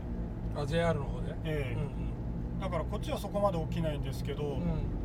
[0.56, 1.36] あ JR の方で？
[1.46, 2.62] ええ。
[2.62, 4.62] だからこっちはそこまで起きないんですけど、うんうん。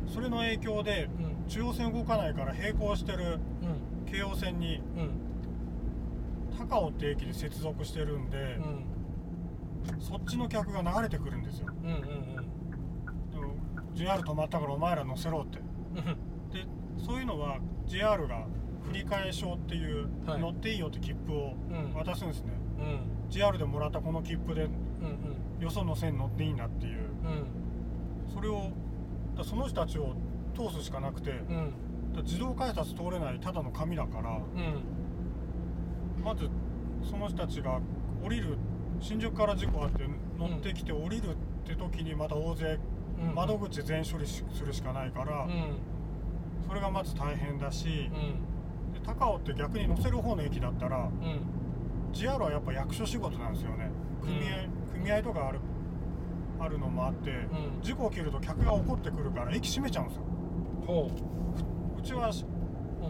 [0.07, 4.11] それの影響でうん中央線動かないから並行してるうん。
[4.11, 5.11] 京王線にうん。
[6.57, 8.59] 高尾って駅で接続してるんで、
[9.99, 11.67] そっちの客が流れてくるんですよ。
[11.83, 12.01] うんうんうん。
[13.31, 13.53] でも
[13.93, 15.59] JR 止まったからお前ら乗せろって。
[15.59, 15.61] う
[15.93, 15.95] ん。
[16.51, 16.65] で
[17.03, 18.45] そういうのは JR が
[18.87, 20.39] 振り替え証っていう、はい。
[20.39, 21.93] 乗っていいよって切符をうん。
[21.93, 22.81] 渡すんですね、う
[23.27, 23.29] ん。
[23.29, 24.71] JR でもらったこの切符でうん
[25.59, 26.99] よその線乗っていいんだっていう。
[26.99, 28.33] うん。
[28.33, 28.69] それを
[29.35, 30.13] だその人たちを
[30.53, 31.73] 通すしかなくて、だうん
[32.23, 36.23] 自動改札通れないただの紙だからうん。
[36.23, 36.49] まず
[37.03, 37.79] その人たちが
[38.23, 38.57] 降りる
[38.99, 40.03] 新宿から事故あって
[40.37, 41.35] 乗ってきて降りるっ
[41.65, 42.79] て時にまた大勢
[43.19, 43.35] うん。
[43.35, 45.77] 窓口全処理しするしかないから、うん。
[46.67, 48.17] それがまず大変だしう、
[48.91, 48.93] ん。
[48.93, 51.39] で高尾って逆に乗せる方の駅だったらうん。
[52.13, 53.89] JR はやっぱ役所仕事なんですよね。
[54.21, 55.59] 組合,、組合とかある
[56.59, 57.33] あるのもあって、う
[57.79, 57.81] ん。
[57.81, 60.23] 事故起きると客が怒ってくるから駅閉めちゃうんですよ。
[60.23, 60.42] ほ
[60.87, 62.01] う。
[62.01, 62.31] ちは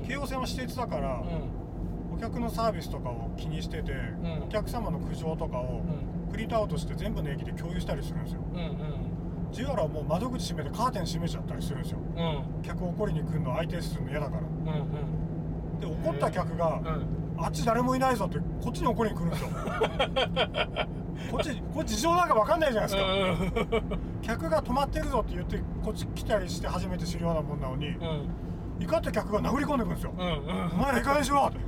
[0.07, 2.15] 京王線は私鉄だから、うん。
[2.15, 4.43] お客のサービスとかを気にしてて、ん。
[4.45, 6.31] お客様の苦情とかをうん。
[6.31, 8.41] プリントアウトして全部の駅で共有したりするんですよ。
[8.53, 9.51] うんうん。
[9.51, 11.99] JR はもう窓口閉めてカーテン閉めちゃったりするんですよ。
[12.15, 12.63] うん。
[12.63, 14.41] 客怒りに来るの相手するの嫌だから。
[14.41, 15.79] うんうん。
[15.79, 17.23] で怒った客がうん。
[17.37, 19.49] あっち誰もいないぞってこっちに怒りに来るんですよ
[21.31, 23.81] こっちこっち事情なんか分かんないじゃないですか。
[24.21, 28.03] 客が止まってるぞって言ってこっち来たりして初めて知るようなもんなのにうん。
[28.03, 28.29] うん
[28.81, 30.13] 怒った客が殴り込んでくるんですよ。
[30.17, 30.27] うん。
[30.27, 31.59] うんお前らいい加減にしろって。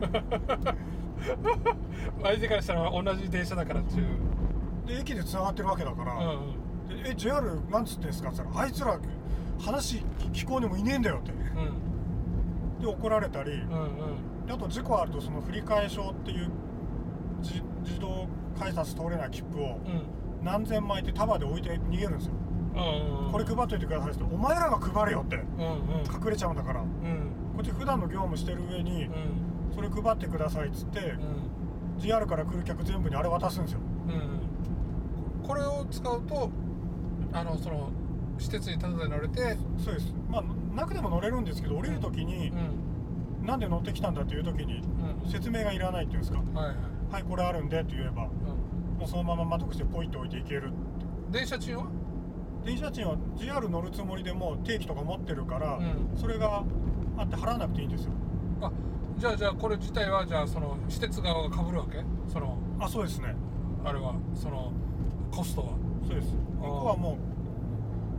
[2.24, 4.08] 相手からしたら同じ電車だからっていう
[4.88, 6.30] で駅で繋がってるわけだから、うん
[6.90, 7.04] うん。
[7.04, 9.00] でえ JR なんつってんすかって言ったらあいつら
[9.60, 10.04] 話
[10.34, 11.32] 聞こうにもいねえんだよって。
[11.32, 12.82] うん。
[12.82, 13.64] で怒られたり、うんう
[14.44, 14.46] ん。
[14.48, 16.52] であと事故あるとその振り替え証っていう
[17.42, 18.28] じ自動
[18.60, 20.02] 改札通れない切符をうん。
[20.44, 22.34] 何千枚って束で置いて逃げるんですよ、
[23.32, 25.38] これ配っといてくださいってお前らが配れよって
[26.14, 26.82] 隠れちゃうんだから。
[26.82, 27.08] こう
[27.58, 29.12] んっち普段の業務してる上にうん。
[29.74, 32.00] それ配ってくださいっつってうん。
[32.00, 33.80] JR から来る客全部にあれ渡すんですよ。
[34.08, 36.50] うんこれを使うと
[37.34, 37.90] あのその
[38.38, 40.14] 施設にタダで乗れてそうです。
[40.30, 40.44] まあ
[40.76, 42.50] なくても乗れるんですけど降りる時に
[43.42, 43.46] うん。
[43.48, 44.84] なんで乗ってきたんだっていう時に
[45.24, 45.32] うん。
[45.32, 46.40] 説明がいらないっていうんですか。
[46.54, 46.76] はいはい
[47.16, 49.00] はいこれあるんでって言えばうん。
[49.00, 50.70] もうそのまま窓口でポイって置いていける。
[51.32, 51.88] 電車賃は？
[52.66, 56.18] 電車賃は JR 乗るつもりでも定期とか持ってるから、うん。
[56.18, 56.66] それが
[57.18, 58.12] あって払わなくていいんですよ。
[58.62, 58.70] あ
[59.18, 62.04] じゃあじゃあこれ自体はじゃあその施設側が被るわけ？
[62.28, 63.34] そのあそうですね。
[63.86, 64.74] あれはその
[65.32, 65.68] コストは？
[66.06, 66.34] そうです。
[66.60, 67.18] 向こうはも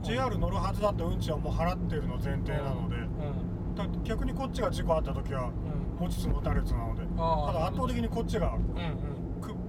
[0.03, 3.74] う JR 乗るはずだった運賃はもう払ってるの前提なので、うん。
[3.74, 5.65] だから逆にこっちが事故あった時はうん
[5.99, 7.03] 持ちつ持たれつなので。
[7.03, 8.55] ただ圧倒的にこっちが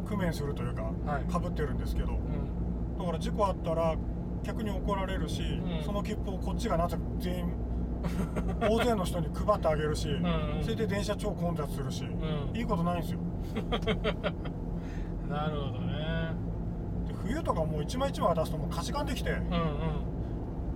[0.09, 1.23] 工面するというかはい。
[1.31, 2.13] かぶってるんですけど。
[2.13, 2.97] うん。
[2.97, 3.95] だから事故あったら
[4.43, 5.83] 客に怒られるし、うん。
[5.83, 7.53] その切符をこっちがなぜか全員
[8.61, 10.07] 大勢の人に配ってあげるし、
[10.61, 12.55] それで電車超混雑するし、ん。
[12.55, 13.19] いいことないんですよ。
[15.29, 16.33] なるほどね。
[17.07, 19.35] で冬とかもう一枚一枚渡すともう貸し勘できて、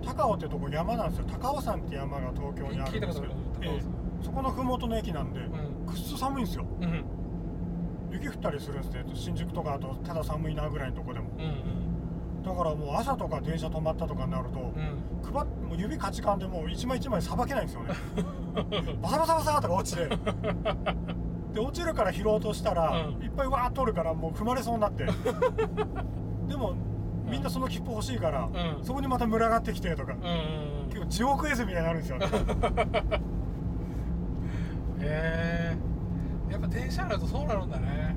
[0.04, 1.24] 高尾ってとこ山なんですよ。
[1.26, 3.00] 高尾山って山が東京にあるんですけど。
[3.00, 3.30] 聞いたことある。
[3.60, 3.92] 高尾山。
[3.92, 5.50] ええそこの麓の駅なんで、ん。
[5.86, 6.66] くっそ寒いんですよ。
[6.80, 7.04] うん。
[8.10, 11.30] 雪降ったりするんですね新宿とかあとただ寒いなぐらいのとこでも。
[11.38, 11.82] うん
[12.42, 14.64] だからもう朝とか電車止まったとかになると、うん。
[14.64, 17.94] うん配っもう指カチカンでもう一枚一枚さばけないんですよね。
[19.00, 20.08] バサバサバサとか落ちて。
[21.54, 23.24] で落ちるから拾おうとしたら、うん。
[23.24, 25.06] いっぱいわーっとおるからもう踏まれそうになって。
[26.48, 26.74] でも
[27.30, 28.48] みんなその切符欲しいから、
[28.78, 28.84] うん。
[28.84, 30.88] そこにまた群がってきてとか、うんうん。
[30.88, 32.26] 結構地獄絵図みたいになるんですよね
[35.02, 35.76] へ
[36.48, 38.14] えやっぱ電車あるとそうなるんだね。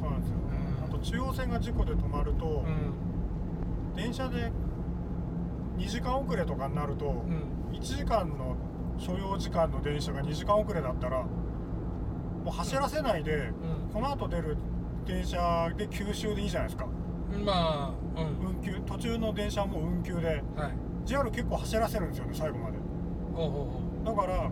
[0.00, 0.84] そうなんですよ、うん。
[0.84, 2.94] あと中央線が事故で止まると、うん
[3.96, 4.50] 電車で
[5.76, 7.76] 2時間遅れとかになると、うん。
[7.76, 8.56] 1時間の
[8.98, 11.28] 所要時間の電車が2時間遅れだったらも
[12.46, 13.92] う走らせないで、うん。
[13.92, 14.56] この後出る
[15.06, 16.86] 電車で吸収でいいじゃないですか。
[17.44, 18.46] まあうん。
[18.56, 20.72] 運休途中の電車はもう運休ではい。
[21.04, 22.78] JR 結構走らせるんですよね最後まで。
[24.04, 24.50] だから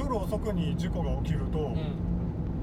[0.00, 1.76] 夜遅くに事故が起きると、ううん。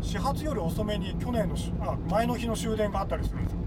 [0.02, 3.60] 始発より遅めに去年のしあ前の日の終電があったりするんですよ。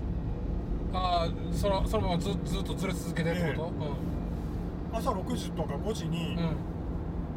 [0.92, 3.72] ああそのそのままずずっとずれ続けてってこ
[4.92, 6.38] と、朝6時とか5時にうん。
[6.38, 6.56] うん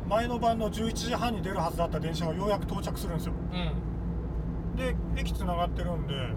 [0.09, 3.33] 前の晩の11時半に出るはずだった電車がようやく到着するんですよ。
[3.53, 4.75] うん。
[4.75, 6.33] で駅つながってるんで、うん。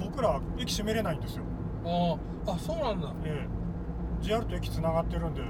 [0.00, 1.44] 僕ら駅閉めれないんですよ、
[1.84, 2.16] あ
[2.50, 3.12] ああそうなんだ。
[3.24, 4.24] ええ。
[4.24, 5.44] JR と駅つながってるんでう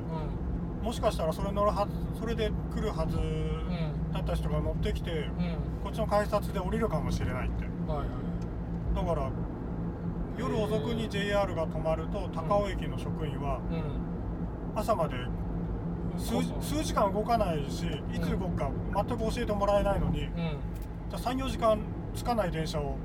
[0.84, 5.56] もしかしたらそれ乗るはずそれで来るはずんだった人が乗ってきて、うん。
[5.82, 7.64] こっちの改札で降りるかもしれないって。
[7.90, 8.08] はいはい
[8.94, 9.28] だから
[10.38, 14.78] 夜遅くに JR が止まると高尾駅の職員はうん。
[14.78, 15.16] 朝まで
[16.18, 20.34] 数数時間動かないしいつ動くか全く教えてもらえないのに、うん。
[20.34, 21.78] じゃあ34時間
[22.14, 22.96] つかない電車を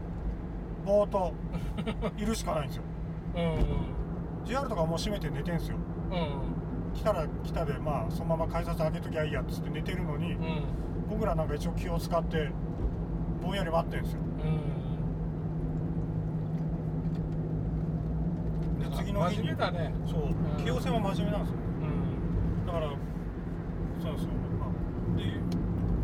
[0.85, 1.33] ぼーっと
[2.17, 2.83] いるしかないんですよ。
[3.37, 5.77] うん JR とかもう閉めて寝てんすよ。
[6.11, 6.58] うんうん
[6.93, 10.63] 来たら来たでまあそのまま改札開けときゃいいやっつって寝てるのに、うん。
[11.09, 12.49] 僕らなんか一応気を使って
[13.41, 14.19] ぼんやり待ってんすよ。
[14.21, 14.25] う
[18.77, 18.89] ん。
[18.89, 19.55] で次の日に。
[19.55, 19.93] だね。
[20.07, 20.21] そう。
[20.23, 20.65] うん。
[20.65, 21.57] 京王線は真面目なんですよ。
[21.81, 22.65] うん。
[22.67, 22.89] だから
[24.01, 24.29] そうですよ、
[24.59, 24.69] まあ、
[25.17, 25.23] で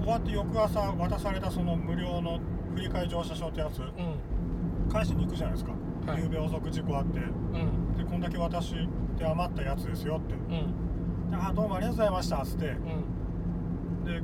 [0.03, 2.39] 終わって翌朝渡されたその無料の
[2.75, 4.89] 振り替え乗車証ってやつうん。
[4.91, 5.71] 返しに行くじゃないですか、
[6.07, 6.23] はい。
[6.23, 7.19] 夕べ遅く事故あって。
[7.19, 8.75] うんでこんだけ私
[9.17, 10.33] で余ったやつですよって。
[10.33, 11.29] うん。
[11.31, 12.67] であどうもありがとうございましたっつって。
[12.67, 14.05] うん。
[14.05, 14.21] で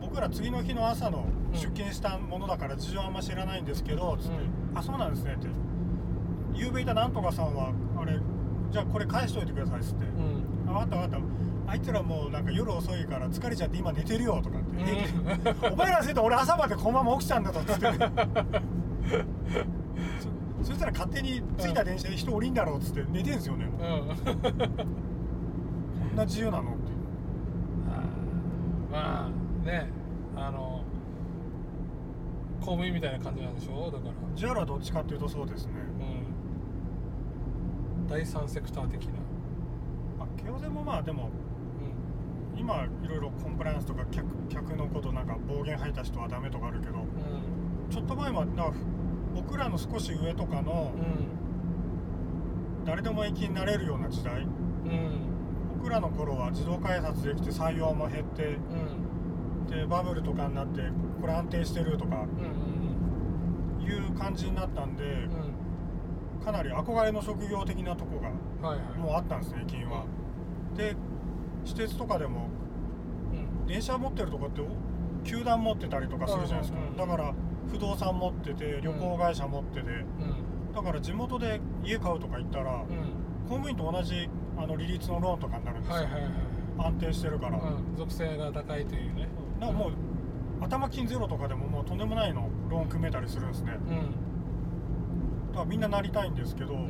[0.00, 4.40] 僕ら次の日の朝のうん出勤したものだから事情あんま知らないんですけどつって、う
[4.74, 5.48] あそうなんですねって。
[6.54, 8.18] 夕べいたなんとかさんはあれ
[8.70, 10.70] じゃあこれ返しといてくださいっつって、うん。
[10.70, 11.72] あ分かった分かった。
[11.72, 17.86] あいつらもうなんか夜遅いから疲れちゃって今寝てるよとかって、 お前らせいと俺朝までこのまま起きたんだとっつって
[20.62, 23.80] そそしたら勝手に着いた電車で人降りんだろうっつって寝てんすよね、もう。
[23.82, 24.08] うん。
[24.08, 24.84] こ
[26.14, 26.92] んな自由なのって
[28.90, 29.30] まあ
[29.66, 29.90] ね
[30.34, 30.82] あの
[32.60, 33.90] 公務員みたいな感じなんでしょ？
[33.90, 34.12] だから。
[34.36, 35.72] JAL はどっちかっていうとそうですね。
[37.98, 38.08] うん。
[38.08, 39.12] 第三セクター的な。
[40.18, 47.06] まあ京王線もまあでもう今いろいろコンプライアンスとか客客のことなんか暴言吐いた人はダメとかあるけどん。
[47.90, 48.78] ちょっと前までなんか
[49.34, 52.84] 僕らの少し上とかのうん。
[52.84, 54.42] 誰でも駅になれるような時代。
[54.42, 54.48] うん。
[55.78, 58.58] 僕らの頃は自動改札できて採用も減ってう
[59.64, 59.66] ん。
[59.66, 60.82] でバブルとかになって
[61.20, 62.26] これ安定してるとか
[63.80, 66.44] いう感じになったんでうん。
[66.44, 68.30] かなり憧れの職業的なとこが
[68.98, 70.04] もうあったんですね駅員は。
[70.76, 70.96] で
[71.64, 72.48] 私鉄とかでも
[73.32, 73.66] うん。
[73.66, 74.66] 電車持ってるとこってお
[75.24, 76.78] 球団持ってたりとかするじゃないですか。
[76.96, 77.32] だから
[77.70, 79.88] 不動産持ってて旅行会社持ってて。
[79.90, 80.74] うん。
[80.74, 82.88] だから地元で家買うとか言ったらうん。
[83.48, 85.96] 公務員と同じあの利率のローンとかになるんですよ。
[85.96, 86.32] はいはいはい
[86.78, 87.58] 安定してるから。
[87.58, 87.96] うん。
[87.96, 89.28] 属性が高いというね。
[89.60, 89.72] なん。
[89.72, 89.92] かもう
[90.62, 93.72] 頭金ゼロとかでももうとんでもないのローン組めたりするんですね。
[93.74, 95.48] うん。
[95.48, 96.88] だからみんななりたいんですけど、うん。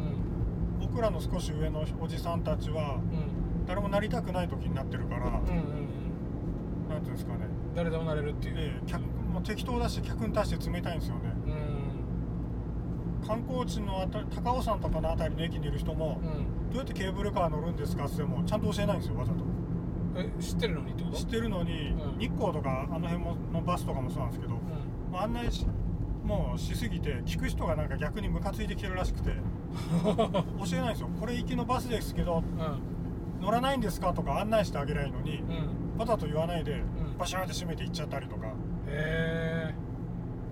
[0.81, 3.67] 僕らの少し上のおじさんたちはうん。
[3.67, 6.89] 誰もなりたくない時になってるから、うんうんうん。
[6.89, 8.55] なんていうんですかね、誰でもなれるっていう。
[8.59, 8.93] ええ
[9.33, 11.33] 客もう適当だし客に対して冷たいんですよね。
[11.47, 13.27] うん。
[13.27, 16.71] 観光地のあたり高尾山とかの辺りの駅にいる人も、うん。
[16.71, 19.39] どうやってケーブルカー乗るんですかってもちゃんと教えないんですよわざと。
[20.17, 21.17] え知ってるのにってこと？
[21.17, 22.19] 知ってるのに、うん。
[22.19, 24.59] 日光とかあの辺ものバスとかもそうなんですけど、う
[25.11, 25.67] まあ案内し
[26.25, 29.31] もうしすぎて聞く人がなんか逆にムカついてきてるらしくて
[30.05, 30.17] 教
[30.75, 31.09] えないんですよ。
[31.19, 32.43] これ行きのバスですけど
[33.41, 35.99] 乗らないんですかとか案内してあげないのにうん。
[35.99, 36.85] わざと言わないでん。
[37.19, 38.53] バシャーって閉めて行っちゃったりとか
[39.03, 39.75] へえ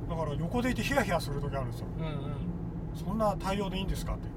[0.09, 1.87] だから横でいてヒヤヒヤする時あるんですよ。
[1.99, 2.13] うんうん。
[2.95, 4.29] そんな対応でいいんですかって。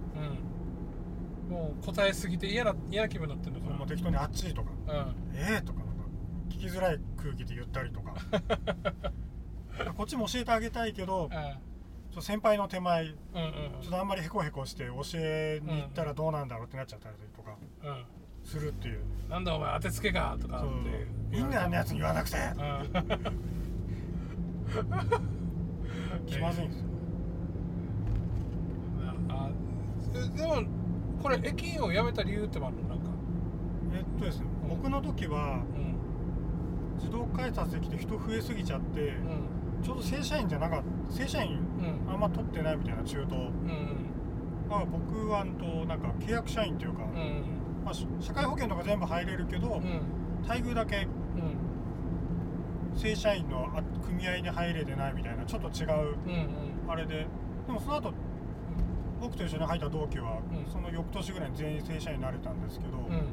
[1.49, 1.51] うん。
[1.51, 4.70] もう答えすぎて嫌な嫌な気分になってるのかなもう適当にあっちとか。
[4.88, 4.93] うん。
[5.36, 6.03] ええとかなんか
[6.49, 8.14] 聞きづらい空気で言ったりとか。
[9.97, 13.47] こっちも教えてあげたいけどちょっと先輩の手前ちうんうん。
[13.47, 17.55] ょっとあんまりヘコヘコして教えに行ったらどうなんだろうってなっちゃったりとか。
[17.84, 17.89] うん。
[17.89, 18.03] うん
[18.45, 18.99] するっていう。
[19.30, 22.36] なんだお前当てつけかとかってみんなあんなやつに言わなくて。
[22.38, 23.62] うん
[26.26, 26.86] 気まずいんですよ。
[29.30, 29.49] あ
[30.16, 30.64] えでも
[31.22, 32.89] これ駅員を辞めた理由ってもあるの？
[32.89, 33.05] なんか。
[33.95, 34.70] えっとですねうん。
[34.70, 35.93] 僕の時はうん。
[36.97, 39.84] 自動改札で来て人増えすぎちゃってうん。
[39.84, 41.59] ちょうど正社員じゃなかった正社員
[42.07, 42.14] うん。
[42.14, 43.49] あんま取ってないみたいな中途うん
[44.70, 47.43] だから僕はんとなんか契約社員っていうか、うん
[47.84, 49.84] まあ、し社会保険とか全部入れるけど、うん。
[50.47, 51.07] 待遇だけうん
[52.96, 56.16] 正社員のあ組合に入れてないみたいなちょっと違う
[56.88, 57.28] あれで
[57.66, 58.14] でもその後
[59.24, 60.70] 僕と一緒に入った同期は、うん。
[60.70, 63.24] その翌年ぐらいに全員正社員になれたんですけど、うん。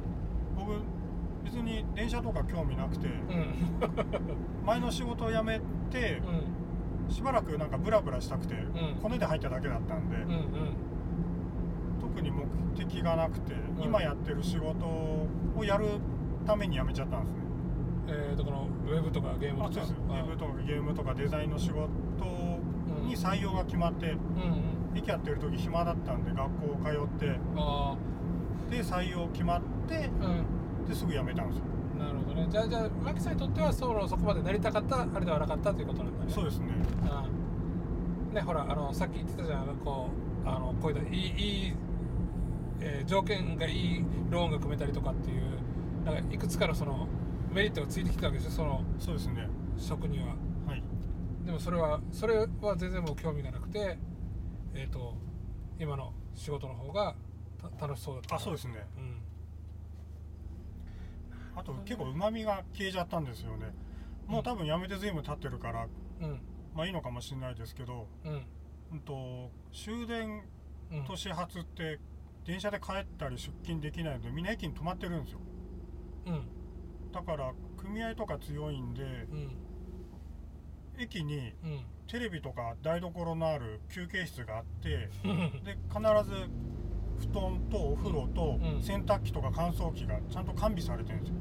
[0.57, 0.81] 僕
[1.43, 4.65] 別に電車とか興味なくて、うん。
[4.65, 6.23] 前の仕事を辞めて
[7.09, 7.13] う、ん。
[7.13, 8.99] しばらくなんかブラブラしたくて、ん。
[9.03, 10.17] コネで入っただけだったんで、
[12.01, 12.47] 特に目
[12.77, 13.83] 的がなくて、ん。
[13.83, 15.27] 今やってる仕事を
[15.65, 15.87] やる
[16.47, 17.40] ために辞めちゃったんですね
[18.09, 19.69] えーとこのウェブとかゲームとか。
[19.71, 19.95] あそうです。
[19.95, 21.81] ウェブとかゲームとかデザインの仕事
[23.05, 24.17] に採用が決まって、うんう
[24.95, 24.99] ん。
[24.99, 27.97] 駅やってる時暇だったんで学校通ってあ
[28.71, 30.27] で採用決まってあ
[30.83, 30.89] うん。
[30.89, 31.65] ですぐ辞めたんですよ。
[31.99, 32.47] なるほどね。
[32.51, 36.33] じゃあじゃあマキさんにとってはそのそこまでなりたかったあれではなかったということなんだね。
[36.33, 36.67] そうですね。
[38.29, 38.35] うん。
[38.35, 39.67] ねほらあのさっき言ってたじゃん。
[39.85, 40.09] こ
[40.45, 41.75] うあのこういったいいいい、
[42.81, 45.43] えー条件がいいローンが組めたりとかっていう
[46.05, 47.07] なんかいくつかのその
[47.53, 49.49] メリットがついてきたわけですよそのそうですね。
[49.77, 50.37] 職には。
[50.67, 50.83] はい。
[51.45, 53.99] でもそれはそれは全然もう興味がなくて
[54.75, 55.15] えっ、と
[55.79, 57.17] 今の仕事の方が
[57.79, 58.37] た楽しそうだった。
[58.37, 58.87] あそうですね。
[58.97, 59.23] うん。
[61.57, 63.73] あと結構うまみが消えちゃったんですよね。
[64.27, 65.89] もう多分辞めて随分経ってるから
[66.21, 66.41] うん。
[66.75, 68.47] まあいいのかもしれないですけど、うん。
[68.93, 70.45] うん、と終電
[70.93, 71.05] うん。
[71.05, 71.99] と始発って
[72.45, 75.41] 電車で帰ったり出勤できないのでみんな駅に止まってるんですよ。
[76.27, 76.60] うん
[77.13, 79.51] だから組合とか強いんでうん
[80.99, 81.81] 駅にうん。
[82.07, 85.65] テレビとか台所のある休憩室があってうん。
[85.65, 88.83] で必ず布団とお風呂とうん。
[88.83, 91.37] 洗濯機とか乾燥機がちゃんと完備されてるんですよ。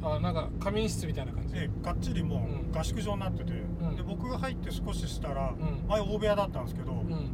[0.00, 1.54] あなんか仮眠室みたいな感じ？
[1.54, 3.96] でがっちりもう合宿場になってて、ん。
[3.96, 5.84] で僕が入って少ししたら、ん。
[5.88, 7.30] 前大部屋だったんですけど、うん。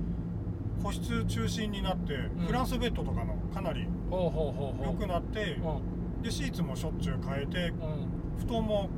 [0.83, 2.47] 個室中心になって、ん。
[2.47, 5.94] フランスベッドとかのかなり良くなって、うん
[6.25, 8.47] でシーツもしょっちゅう変えてうん。
[8.47, 8.89] 布団も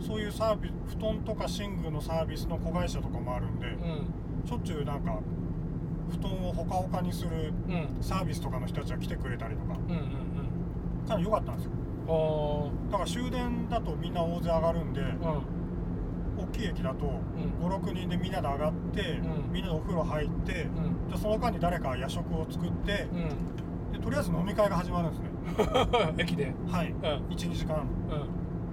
[0.00, 4.48] そういうサービス布団とか寝具のサービスの子会社とかもあるんで、うん。
[4.48, 5.18] しょっちゅうなんか
[6.10, 7.98] 布団をほかほかにするうん。
[8.00, 9.78] サービスとかの人たちが来てくれたりとか。
[9.88, 10.00] うんうん
[11.06, 11.70] かなり良かったんですよ。
[12.90, 16.44] だから終電だとみんな大勢上がるんでーうん。
[16.44, 17.20] 大きい駅だとん。
[17.60, 19.52] 56人でみんなで上がって、うん。
[19.52, 21.12] みんなでお風呂入って、うん。
[21.14, 23.30] じその間に誰か夜食を作って、うん
[23.92, 25.30] でとりあえず飲み会が始まるんですね。
[26.18, 26.52] 駅で。
[26.70, 26.98] はい、うん。
[27.34, 27.76] 12時間。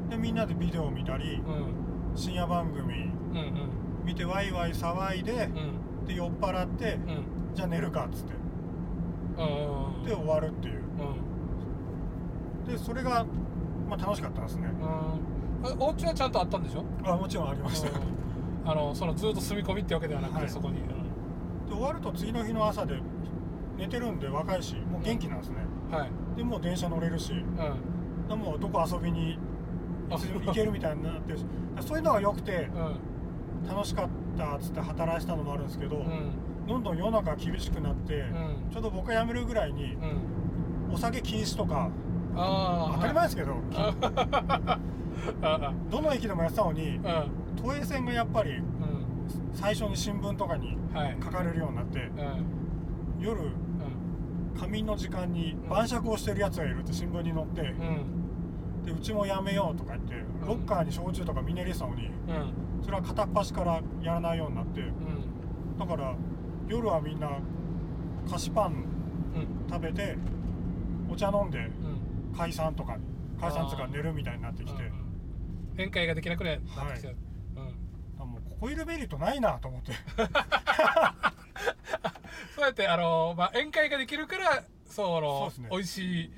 [0.04, 0.10] うん。
[0.10, 2.16] でみんなでビデオを見たり、うん。
[2.16, 2.84] 深夜番組
[3.32, 3.70] うんうん。
[4.06, 5.50] 見てワイワイ騒いで
[6.02, 6.06] う、ん。
[6.08, 7.56] で酔っ払って、うん。
[7.56, 8.34] じゃあ寝るかっつって。
[8.34, 10.82] うんで終わるっていう。
[12.66, 12.72] うん。
[12.72, 13.26] でそれが、
[13.90, 14.70] まあ、楽しかったですね。
[14.82, 14.88] うん。
[15.68, 16.84] あお家はちゃんとあったんでしょ？
[17.04, 17.90] あもちろんありました。
[18.66, 20.50] あのそのずっと住み込みってわけではなくて、はい。
[20.50, 20.78] そこに、
[21.70, 22.96] 終わると次の日の朝で
[23.78, 25.56] 寝てるんで若いしもう元気なんですね。
[25.92, 28.28] うん、はい、でもう電車乗れるしうん。
[28.28, 29.38] でもうどこ遊びに
[30.10, 31.46] 行けるみたいになってるし
[31.82, 33.68] そういうのが良くてうん。
[33.68, 36.32] 楽しかったっつって働いてたのもあるんですけど、うん。
[36.68, 38.24] どんどん世の中厳しくなって、う
[38.70, 38.72] ん。
[38.72, 39.96] ちょうど僕が辞めるぐらいに
[40.90, 40.94] うん。
[40.94, 41.90] お酒禁止とか
[42.36, 43.56] 当たり前ですけど、
[45.90, 47.26] どの駅でもやってたのにあ
[47.62, 48.64] 都営線がやっぱりうん。
[49.54, 51.18] 最初に新聞とかにはい。
[51.22, 53.24] 書かれるようになってうん。
[53.24, 53.52] 夜うん
[54.60, 58.84] 仮眠の時間に晩酌をしてるやつがいるって新聞に載ってうん。
[58.86, 62.84] でうちもやめようとか言ってロッカーに焼酎とかみんな入れてたのにうん。
[62.84, 64.82] それは片っ端からやらないようになって。
[64.82, 65.78] うん。
[65.78, 66.16] だから
[66.68, 67.40] 夜はみんな
[68.30, 68.86] 菓子パン
[69.36, 69.70] うん。
[69.70, 70.18] 食べて
[71.10, 72.36] お茶飲んでうん。
[72.36, 72.98] 解散とか
[73.40, 75.08] 解散っつうか寝るみたいになってきて、うん
[75.78, 77.00] 宴会ができなくなってきた、はい。
[77.00, 78.20] うん。
[78.20, 79.92] あもうここいるメリットないなと思って
[82.56, 85.70] そうやってあの、まあ、宴会ができるからそそうのね。
[85.72, 86.32] 美味しい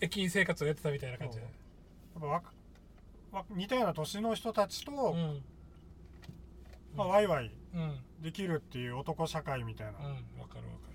[0.00, 2.52] 駅員生活をやってたみたいな感じでやっぱわか
[3.32, 5.42] わ似たような年の人たちと、うん。
[6.94, 7.98] まあ、ワイワイうん。
[8.22, 10.04] できるっていう男社会みたいな、うん
[10.40, 10.86] わかるわか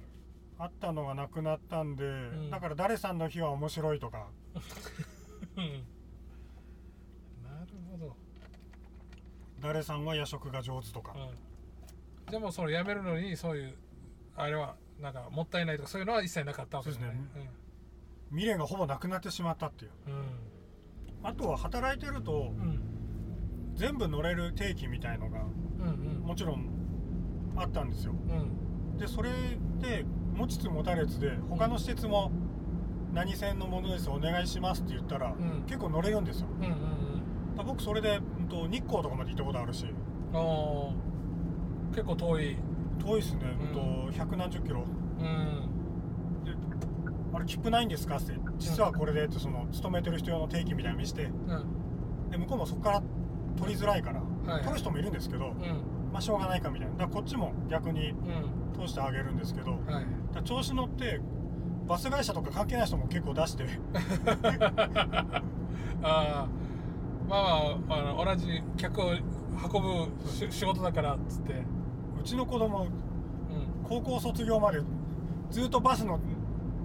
[0.63, 2.51] あったのがなくなったんで、ん。
[2.51, 4.27] だから誰さんの日は面白いとか。
[4.53, 4.61] る
[5.57, 5.63] うん。
[7.43, 8.15] なるほど、
[9.59, 11.37] 誰さんは夜食が上手とか、うん、
[12.31, 13.73] じゃあもうその辞めるのにそういう
[14.37, 17.13] あれはなんかもったいないとかそういうのは一切なかったわけですね。
[18.29, 19.91] 未練がほぼなくなってしまったっていう。
[20.07, 21.27] うん。
[21.27, 22.61] あとは働いてるとうん。
[22.61, 22.87] うん
[23.73, 26.69] 全部乗れる定期みたいのがうんもちろん
[27.55, 28.13] あったんですよ。
[28.13, 28.39] うん。
[28.93, 29.29] うんでそれ
[29.81, 32.31] で持ちつ持たれつで他の施設も
[33.13, 35.63] 何線のものですお願いしますって言ったら、ん。
[35.65, 36.47] 結構乗れるんですよ。
[36.59, 39.85] うんうんだから僕それで、うんと、日光とかまで行ったことあるし。
[39.85, 41.10] うんあー
[41.91, 42.57] 結構遠い。
[43.03, 44.83] 遠いですね、ううんん、と百何十キロ。
[45.19, 46.45] うん。
[46.45, 46.51] で
[47.33, 48.33] あれ切符ないんですかって。
[48.59, 51.23] 実はこれでってその勤めてる人用の定期みたいなの見して。
[51.23, 52.29] うん。
[52.29, 53.01] で向こうもそこから
[53.57, 54.21] 取りづらいから、
[54.53, 54.63] はい。
[54.63, 55.51] 取る人もいるんですけど、うん。
[56.13, 56.93] まあしょうがないかみたいな。
[56.93, 58.17] だからこっちも逆にうん。
[58.79, 61.19] 通してあげるんですけど、だかはいら調子乗って
[61.87, 63.65] バス会社とか関係ない人も結構出して。
[66.03, 66.47] ああ
[67.29, 69.21] まあまああの同じ客を運
[70.15, 71.53] ぶし仕事だからっつって
[72.21, 72.89] うちの子供うん。
[73.83, 74.79] 高校卒業まで
[75.49, 76.19] ずっとバスの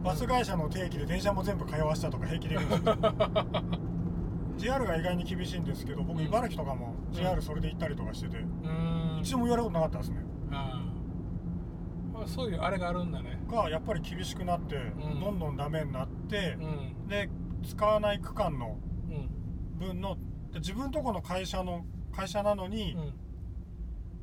[0.03, 2.97] バス会社の定期で電車も全部通わせたとか平気で言うんですよ。
[4.57, 6.25] JR が意外に厳しいんですけど僕うん。
[6.27, 9.21] 茨城とかも JR それで行ったりとかしてて、うーん。
[9.21, 10.17] 一度も言われたことなかったですね。
[10.51, 13.39] ああまあそういうあれがあるんだね。
[13.51, 15.21] がやっぱり厳しくなって、ん。
[15.21, 17.09] どんどんダメになってう、ん。
[17.09, 17.29] で
[17.69, 18.79] 使わない区間の
[19.11, 19.79] うん。
[19.79, 20.17] 分の
[20.53, 21.85] で自分とこの会社の
[22.15, 23.13] 会社なのに、うん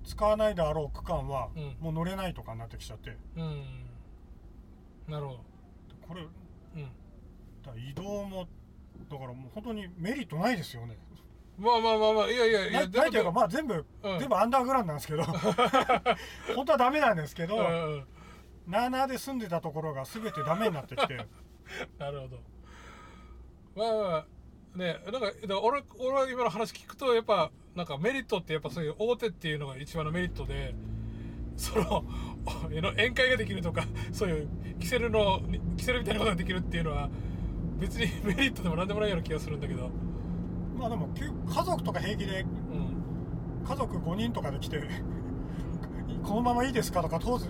[0.03, 1.75] 使わないであろう区間は、うん。
[1.79, 3.17] もう乗れないとかになってきちゃって。
[3.37, 3.63] うん。
[5.07, 5.39] なるほど。
[6.07, 6.27] これだ
[6.75, 6.83] うん。
[6.83, 8.47] から移動も
[9.09, 10.97] だからもう本当にメリットないですよね。
[11.57, 14.19] まあまあまあまあいやいやいなやないというかまあ全部、うん。
[14.19, 15.23] 全部アンダーグラウンドなんですけど
[16.55, 18.07] 本当はダメなんですけど、うんうん。
[18.67, 21.15] なあなあで住んでたところが全てダメになってきて。
[21.97, 22.39] なるほど。
[23.75, 24.25] まあまあ
[24.75, 30.75] ねなんかだ俺俺は今の話聞くとやっぱなんかメリットってやっぱそういう大手っていうのが一番のメリットで
[31.55, 32.05] その
[32.69, 34.49] の宴会ができるとかそういう
[34.79, 35.41] キセルの
[35.77, 37.09] キセルみたいなことができるっていうのは
[37.79, 39.89] 別に メリットでもなんでもないような気がするんだけど。
[40.77, 43.03] まあでも家族とか平気でうん。
[43.63, 44.81] 家族5人とかで来て
[46.23, 47.47] このままいいですかとか当時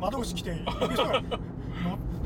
[0.00, 0.58] 窓口来てで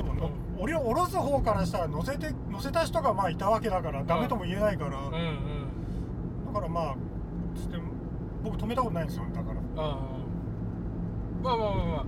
[0.02, 0.30] もの
[0.60, 6.52] 俺を降ろす方からしたら乗せて乗せた人がまあいたわけだからダメとも言えないから、うんうん。
[6.52, 6.96] だからまあ
[7.56, 7.78] つって
[8.44, 9.54] 僕止めたことないんですよだから。
[9.54, 9.84] まあ
[11.42, 12.04] まあまあまあ。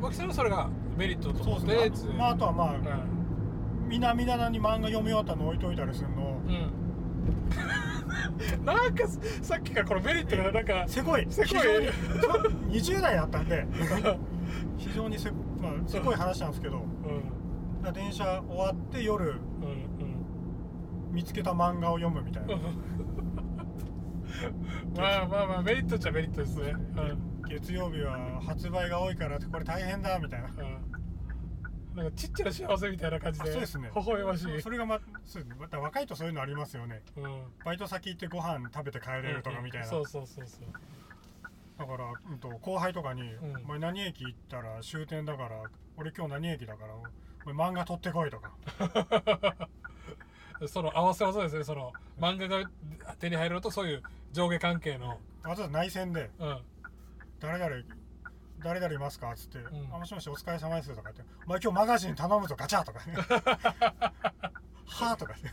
[0.00, 1.90] まあキセルはそれがメリットと思っそうですね。
[1.90, 1.96] て。
[1.96, 3.88] つまあ、あとはまあ、うん。
[3.88, 6.40] みなみななに漫画読み終わったの置いといたりするの。
[6.46, 6.72] うん。
[8.64, 9.08] なんか
[9.42, 11.26] さっきからこのメリットがなんかせこい。
[11.28, 11.48] せこい。
[11.48, 11.92] 非常にそ
[12.92, 13.66] う20代だったんで。
[14.78, 15.36] 非常にせ,、ま
[15.70, 16.76] あ、せこい話なんですけど。
[16.76, 17.35] うん
[17.86, 22.54] だから電車終わって夜うん見つけた漫画を読むみたいな。
[22.54, 22.60] う ん
[24.96, 26.72] まあまあまあメリットっちゃメリットですね。
[26.72, 27.48] うん。
[27.48, 30.48] 月曜日は発売が多いからこれ大変だみたいな。
[30.48, 31.96] うん。
[31.96, 33.90] なんかちっちゃな幸せみたいな感じであそうですね。
[33.94, 34.60] 微笑ましい。
[34.60, 35.00] それがま
[35.58, 37.02] また若いとそういうのありますよね。
[37.16, 37.42] うん。
[37.64, 40.66] バイト先行ってご飯食べて帰れるとかみたいな、そうそうそうそう。
[41.78, 43.56] だから、うん、と後輩とかに「うん。
[43.56, 45.62] お前何駅行ったら終点だから
[45.96, 46.94] 俺今日何駅だから
[47.46, 48.52] お前漫画取ってこい」とか。
[50.68, 51.64] その合わせ技ですね。
[51.64, 52.66] その漫画が
[53.18, 55.20] 手に入るのとそういう上下関係の。
[55.44, 56.62] わざわざ内線でうん
[57.38, 57.82] 「誰々
[58.60, 59.94] 誰々いますか?」っつって「ん。
[59.94, 63.04] あもしもしお疲れ様です」とかって「お前今日マガジン頼むぞガチャ!」とか。
[63.04, 63.14] ね
[64.86, 65.34] 「はあ」とか。
[65.34, 65.52] ね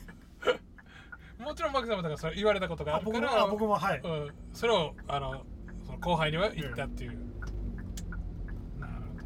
[1.39, 5.43] もちろんマキさんもだからそれ言われたことがああ僕もるからあ僕もはい、うん、それをあの
[5.85, 7.11] その後輩には言ったっていう、
[8.79, 9.19] なるほ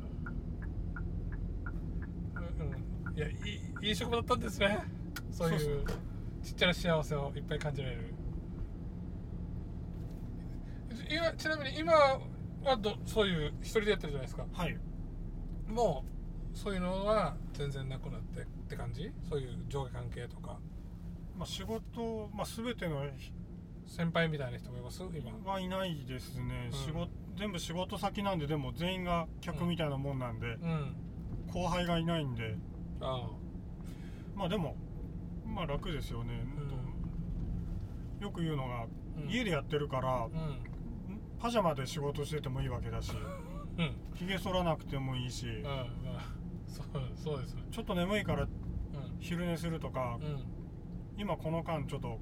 [2.57, 2.75] ど、うんう
[3.06, 4.77] ん、いやいいいい職場だったんですね。
[5.31, 5.83] そういう
[6.43, 8.13] ちっちゃな幸せをいっぱい感じられる。
[11.09, 14.45] 今ちなみに今はどそういう一人でやってるじゃないですか。
[14.53, 14.77] はい。
[15.67, 16.05] も
[16.53, 19.11] うそういうのは全然なくなってって感じ？
[19.27, 20.59] そういう上下関係とか。
[21.35, 23.03] まあ、仕事、まあ、全ての
[23.87, 25.01] 先輩みたいな人もいます？
[25.01, 25.51] 今。
[25.51, 26.77] はいないですね、うん。
[26.77, 30.95] 仕事全部仕事先なんででも全員が客みたいなもんなんで、うん。
[31.51, 32.55] 後輩がいないんで
[33.01, 33.29] あ
[34.35, 34.75] まあでも
[35.45, 36.43] まあ楽ですよね、
[38.19, 38.85] よく言うのが、
[39.17, 39.29] うん。
[39.29, 40.31] 家でやってるからあうん。
[41.39, 43.11] パジャマで仕事しててもいいわけだし
[43.77, 43.95] うん。
[44.15, 45.85] ひげ剃らなくてもいいし、うんまあ
[46.67, 47.55] そうそうです。
[47.55, 48.49] ねちょっと眠いからうん。
[49.19, 50.43] 昼寝するとか、うん。
[51.17, 52.19] 今この間ちょっと、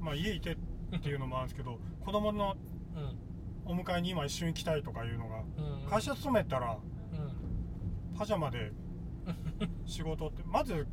[0.00, 0.56] まあ、家いてっ
[1.00, 2.56] ていうのもあるんですけど子供の
[2.94, 3.72] うん。
[3.72, 5.40] お迎えに今一緒に来たいとかいうのが
[5.82, 5.88] うん。
[5.88, 6.78] 会社勤めたら
[7.12, 8.16] うん。
[8.16, 8.72] パジャマで
[9.86, 10.42] 仕事って。
[10.44, 10.86] まず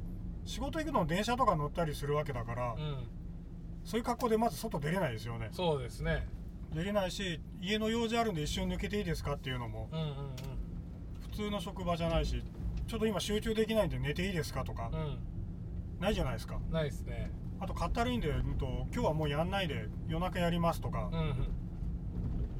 [0.45, 3.07] 仕事行くの電車とか乗ったりするわけだから、うん。
[3.83, 5.49] そういう格好でまず外出れないですよね。
[5.51, 6.27] そうですね。
[6.73, 10.07] 出れないし家の用事あるんで一瞬抜けていいですかっていうのもうんうん
[11.29, 12.43] 普通の職場じゃないし
[12.87, 14.99] ちょっと今集中できないんで寝ていいですかとかうん。
[14.99, 15.17] うん
[15.99, 16.59] ないじゃないですか。
[16.69, 17.31] ないですね。
[17.61, 21.35] あとかったるいんで、うんと、今日はもうやんないで夜中やりますとかうんうん。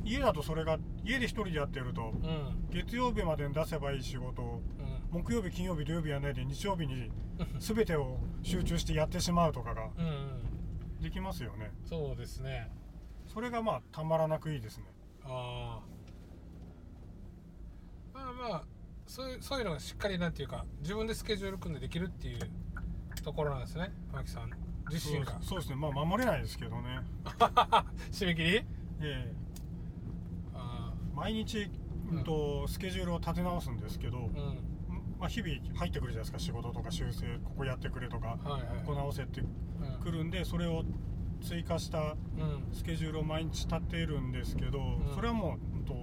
[0.06, 2.70] 家だとそれが家で一人でやってるとうん。
[2.70, 7.12] 月曜日までに出せばいい仕事をうん木曜日金曜日土曜日やらないで日曜日に
[7.60, 11.00] 全てを集中してやってしまうとかがうんうん。
[11.02, 11.72] できますよね。
[11.86, 12.72] そうですね。
[13.28, 14.86] それがまあたまらなくいいですね。
[15.24, 15.82] あ
[18.14, 18.64] あまあまあ
[19.06, 22.40] そういうそういうのがしっかりなんていうか自分でスケジュール組んでできるっていう
[23.24, 24.50] ところなんですねマキさん。
[24.90, 25.34] 自身が。
[25.34, 25.76] そうそうですね。
[25.76, 27.00] まあ守れないですけどね。
[28.12, 28.56] 締め切り？
[28.58, 28.66] え
[29.02, 29.34] え。
[30.54, 31.70] あ毎日、
[32.12, 34.73] うんとスケジュールを立て直すんですけど、あうん
[35.24, 36.38] まあ、日々入ってくるじゃないですか。
[36.40, 38.62] 仕事とか修正ここやってくれとかはいはい。
[38.86, 40.04] ここ直せってうん。
[40.04, 40.84] くるんでそれを
[41.42, 42.16] 追加したうん。
[42.74, 45.12] スケジュールを毎日立てるんですけど、ん。
[45.16, 45.96] それはもう、うんと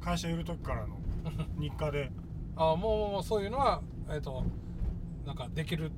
[0.00, 0.96] 会社いる時からの
[1.60, 2.10] 日課で。
[2.56, 4.42] ああもうそういうのはえっ、と
[5.26, 5.92] なんかできる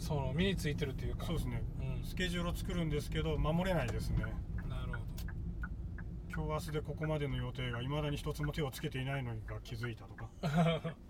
[0.00, 1.26] その身についてるっていうか。
[1.26, 1.62] そうですね。
[1.78, 2.04] うん。
[2.04, 4.24] スケジュールを作るんですけど守れないですね。
[4.68, 4.98] なるほ
[6.34, 10.28] 今日明日でここまでの予定がいまだに一つも手をつけていないのが気づいたとか。
[10.82, 10.90] ど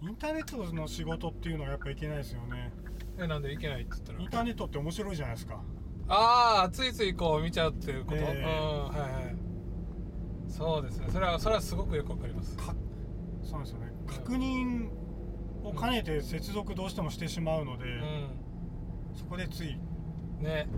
[0.00, 2.72] インターネットの仕事っていうのはやっぱいけないですよね。
[3.18, 4.20] えなんでいけないって言ったら？
[4.20, 5.60] インターネットって面白いじゃないですか。
[6.08, 8.22] ああついついこう見ちゃうっていうこと、ええ。
[8.22, 9.36] うんはいはい。
[10.48, 11.06] そうですね。
[11.10, 12.56] それはそれはすごくよくわかります。
[12.56, 12.74] か
[13.42, 13.92] そうですよね。
[14.06, 14.88] 確認
[15.64, 18.00] を兼ねて接続どうしてもしてしまうので、う
[19.18, 19.74] そこでつい。
[19.74, 19.80] ん
[20.42, 20.68] ね。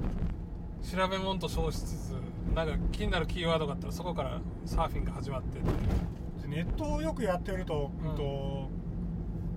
[0.83, 2.11] 調べ物と称しつつ
[2.55, 5.59] なんか気になるキーワードがあったらそこからサーフィンが始まって
[6.49, 8.17] ネットをよくやってると,、うんうん。
[8.17, 8.71] と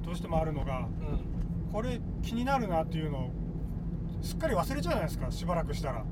[0.03, 1.71] どうしてもあるのがうん。
[1.71, 3.29] これ気になるなっていうのを
[4.21, 6.03] すっかり忘れちゃうじゃないですかしばらくしたら。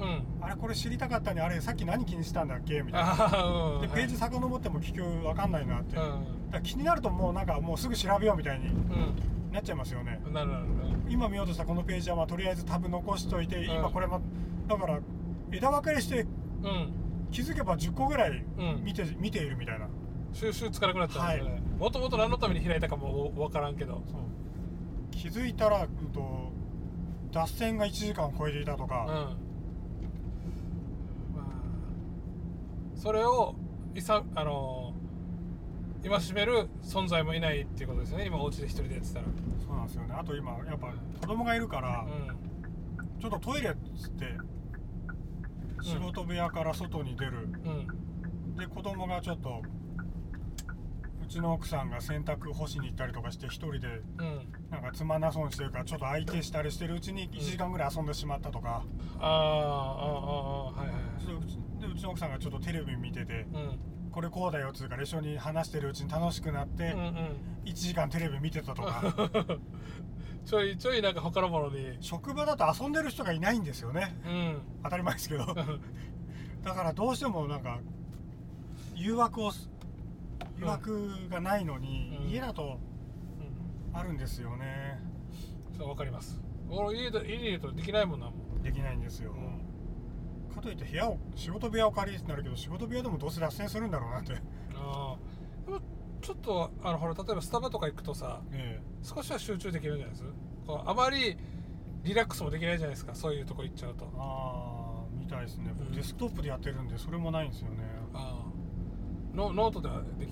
[0.00, 0.22] うん。
[0.40, 3.44] あれこれ知りたかったねあれさっき何気にしたんだっけみたいな。
[3.44, 5.96] うんでページはい遡っても結局分かんないなって、
[6.50, 8.72] だ気になるともうなんかもうすぐ調べようみたいにん。
[9.52, 10.20] なっちゃいますよね。
[10.26, 10.60] うんなるほど
[11.08, 13.64] 今見ようとしたこのページはまあとりあえずタブ残しといて、うん。
[13.64, 14.20] 今これも
[14.68, 15.00] だから
[15.52, 16.20] 枝分かれして
[16.62, 16.92] うん。
[17.30, 18.82] 気づけば10個ぐらいうん。
[18.84, 19.88] 見て,、見ているみたいな
[20.32, 21.62] 収集つかなくなっちゃうんですよね。
[21.78, 24.02] もともと何のために開いたかもわからんけど。
[25.10, 26.52] 気づいたら、うん、と
[27.32, 28.88] 脱線が1時間を超えていたとうん。
[28.88, 29.36] か、ま
[31.42, 31.44] あ
[32.94, 33.54] それを
[33.94, 34.94] いさあの
[36.02, 38.26] 今しめる存在もいないっていうことですね。
[38.26, 39.26] 今お家で一人でやってたら。
[39.66, 40.14] そうなんですよね。
[40.18, 44.24] あと今やっぱ子供がいるから、うちょっとトイレっつって
[45.82, 48.56] 仕事部屋から外に出る、んうん。
[48.56, 49.52] で子供がちょっとう
[51.30, 54.52] ちの奥さんが洗濯干しに行ったりとかして一人でうん。
[54.70, 58.82] なんかつまんなそうにしてるからちょっと相手したりしてるうちに1時間ぐらい遊んでしまったとか、
[59.18, 60.94] あーあーあーあーはいは
[61.78, 61.80] い。
[61.80, 63.78] でうちの奥さんがちょっとテレビ見ててうん。
[64.10, 69.02] これこうだよっつうから一緒に話してるうちに楽しくなってうんうん1時間テレビ見てたとか。
[70.44, 71.98] ちょいちょいなんか他のものに。
[72.00, 74.16] 職場だと遊んでる人がいないんですよね。
[74.24, 74.62] うん。
[74.82, 75.44] 当たり前ですけど。
[76.64, 77.78] だからどうしてもなんか
[78.94, 79.52] 誘惑を
[80.60, 82.30] す誘惑がないのに、うん。
[82.30, 82.78] 家だと
[83.92, 85.00] あるんですよね。
[85.76, 86.40] そうわかります。
[86.68, 88.26] 俺家で家にいるとできないもんな。
[88.26, 89.34] もんできないんですよ、
[90.54, 94.34] かといって部屋を仕事部屋を借りるってなるけど仕事部屋でもどうせ脱線するんだろうなって。
[94.74, 95.16] ああ
[95.66, 95.80] でも
[96.20, 100.24] ちょっとあのほら例えばスタバとか行くとさえ少しは集中できるんじゃないです？
[100.66, 101.38] こうあまり
[102.04, 103.14] リラックスもできないじゃないですか。
[103.14, 104.04] そういうとこ行っちゃうと。
[104.04, 105.72] えああみたいですね。
[105.78, 105.94] 僕うん。
[105.94, 107.76] デスクトップでやってるんでそれもないんですよね。
[108.12, 110.30] ああノノートではでき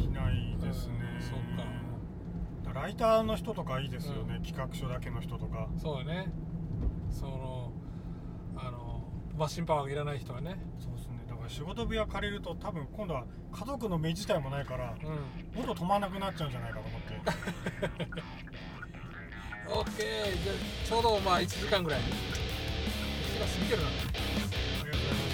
[0.00, 1.64] できないですね、うんそうか。
[2.64, 4.42] だからライターの人とかいいですよね、うん。
[4.42, 5.68] 企画書だけの人とか。
[5.76, 6.32] そうよね。
[7.10, 7.72] その
[8.56, 9.04] あの
[9.36, 10.56] マシンパワーがいらない人はね。
[10.78, 11.24] そうですね。
[11.28, 15.60] だから仕事部屋借りると多分今度は家族の目自体もないからうん。
[15.60, 17.14] 喉止まんなくなっちゃうんじゃないかと思って。
[19.72, 20.56] オッケーじゃあ
[20.88, 22.10] ちょうどまあ1時間ぐらい1時
[23.38, 25.29] 間過ぎてるな